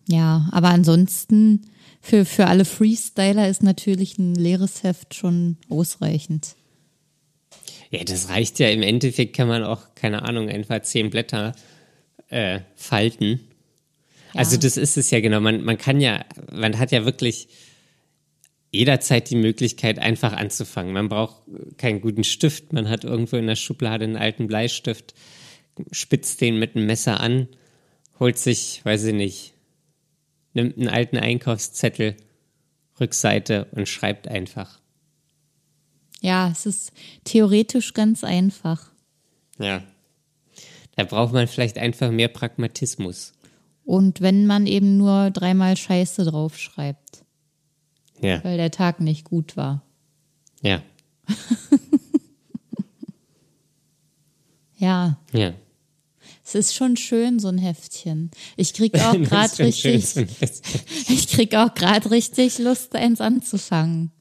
[0.08, 6.56] Ja, aber ansonsten für, für alle Freestyler ist natürlich ein leeres Heft schon ausreichend.
[7.90, 8.70] Ja, das reicht ja.
[8.70, 11.56] Im Endeffekt kann man auch, keine Ahnung, einfach zehn Blätter
[12.30, 13.40] äh, falten.
[14.34, 14.42] Ja.
[14.42, 15.40] Also das ist es ja genau.
[15.40, 17.48] Man, man kann ja, man hat ja wirklich
[18.72, 20.94] jederzeit die Möglichkeit, einfach anzufangen.
[20.94, 21.42] Man braucht
[21.78, 22.74] keinen guten Stift.
[22.74, 25.16] Man hat irgendwo in der Schublade einen alten Bleistift
[25.92, 27.48] spitzt den mit einem Messer an,
[28.20, 29.54] holt sich, weiß ich nicht,
[30.54, 32.16] nimmt einen alten Einkaufszettel,
[33.00, 34.80] Rückseite und schreibt einfach.
[36.22, 36.94] Ja, es ist
[37.26, 38.92] theoretisch ganz einfach.
[39.60, 39.84] Ja.
[40.96, 43.34] Da braucht man vielleicht einfach mehr Pragmatismus.
[43.84, 47.24] Und wenn man eben nur dreimal Scheiße draufschreibt.
[48.22, 48.44] Ja.
[48.44, 49.84] Weil der Tag nicht gut war.
[50.62, 50.82] Ja.
[54.78, 55.20] ja.
[55.34, 55.54] Ja.
[56.56, 58.32] Es ist schon schön, so ein Heftchen.
[58.56, 60.30] Ich krieg auch gerade richtig, schön,
[61.10, 64.12] ich krieg auch gerade richtig Lust, eins anzufangen.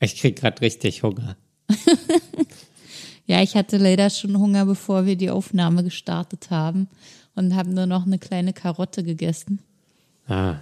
[0.00, 1.36] Ich krieg gerade richtig Hunger.
[3.26, 6.88] ja, ich hatte leider schon Hunger, bevor wir die Aufnahme gestartet haben
[7.36, 9.60] und habe nur noch eine kleine Karotte gegessen.
[10.26, 10.56] Ah.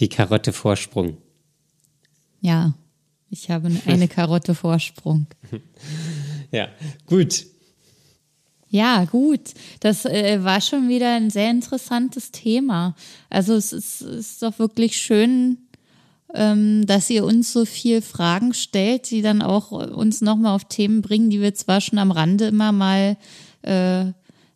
[0.00, 1.18] Die Karotte Vorsprung.
[2.40, 2.74] Ja,
[3.30, 5.28] ich habe eine Karotte Vorsprung.
[6.50, 6.68] Ja,
[7.06, 7.46] gut.
[8.74, 9.54] Ja, gut.
[9.78, 12.96] Das äh, war schon wieder ein sehr interessantes Thema.
[13.30, 15.58] Also es ist, ist doch wirklich schön,
[16.34, 21.02] ähm, dass ihr uns so viel Fragen stellt, die dann auch uns nochmal auf Themen
[21.02, 23.16] bringen, die wir zwar schon am Rande immer mal
[23.62, 24.06] äh,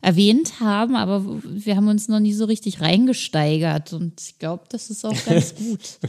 [0.00, 3.92] erwähnt haben, aber wir haben uns noch nie so richtig reingesteigert.
[3.92, 6.00] Und ich glaube, das ist auch ganz gut.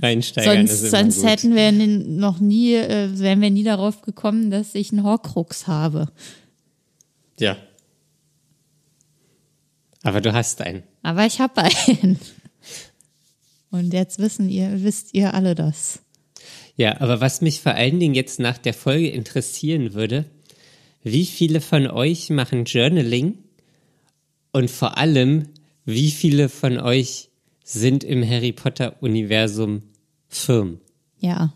[0.00, 1.30] Reinsteigern sonst, sonst gut.
[1.30, 6.08] hätten wir noch nie, äh, wären wir nie darauf gekommen, dass ich einen Horcrux habe.
[7.38, 7.56] Ja.
[10.02, 10.82] Aber du hast einen.
[11.02, 12.18] Aber ich habe einen.
[13.70, 16.00] Und jetzt wissen ihr, wisst ihr alle das.
[16.76, 20.26] Ja, aber was mich vor allen Dingen jetzt nach der Folge interessieren würde,
[21.02, 23.38] wie viele von euch machen Journaling
[24.52, 25.48] und vor allem,
[25.84, 27.30] wie viele von euch
[27.64, 29.82] sind im Harry Potter Universum
[30.28, 30.80] firm?
[31.18, 31.54] Ja.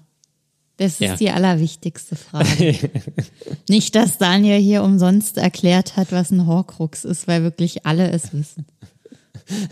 [0.78, 1.16] Das ist Ja.
[1.16, 2.90] die allerwichtigste Frage.
[3.68, 8.32] Nicht, dass Daniel hier umsonst erklärt hat, was ein Horcrux ist, weil wirklich alle es
[8.32, 8.64] wissen.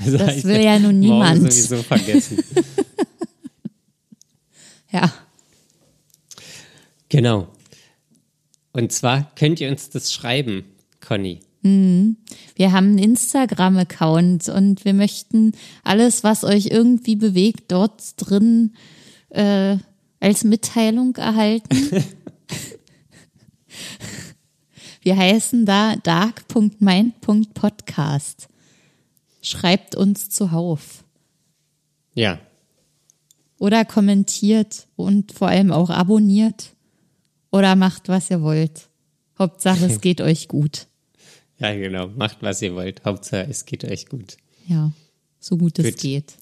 [0.07, 1.53] Das, Das will ja nun niemand.
[1.53, 2.39] sowieso vergessen.
[4.93, 5.13] Ja.
[7.09, 7.49] genau.
[8.73, 10.65] Und zwar könnt ihr uns das schreiben,
[11.07, 11.41] Conny.
[11.63, 15.53] Wir haben einen Instagram-Account und wir möchten
[15.83, 18.75] alles, was euch irgendwie bewegt, dort drin
[19.31, 19.77] äh,
[20.21, 21.77] als Mitteilung erhalten.
[25.03, 28.49] wir heißen da dark.mind.podcast.
[29.43, 31.05] Schreibt uns zuhauf.
[32.14, 32.41] Ja,
[33.59, 36.73] Oder kommentiert und vor allem auch abonniert.
[37.53, 38.89] Oder macht, was ihr wollt.
[39.39, 40.89] Hauptsache, es geht euch gut.
[41.59, 42.09] ja, genau.
[42.09, 43.05] Macht, was ihr wollt.
[43.05, 44.37] Hauptsache, es geht euch gut.
[44.67, 44.91] Ja,
[45.39, 45.99] so gut es Gut.
[46.01, 46.35] geht.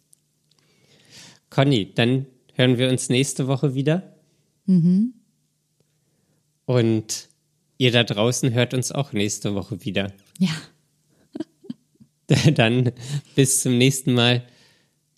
[1.51, 4.15] Conny, dann hören wir uns nächste Woche wieder.
[6.67, 7.29] Und
[7.79, 10.13] ihr da draußen hört uns auch nächste Woche wieder.
[10.39, 10.51] Ja.
[12.55, 12.93] Dann
[13.35, 14.43] bis zum nächsten Mal.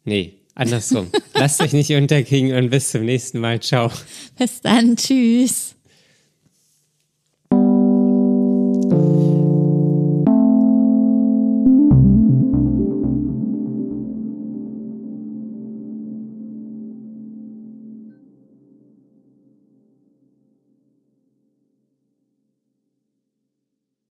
[0.04, 1.10] Nee, andersrum.
[1.34, 3.60] Lasst euch nicht unterkriegen und bis zum nächsten Mal.
[3.60, 3.90] Ciao.
[4.38, 4.96] Bis dann.
[4.96, 5.75] Tschüss.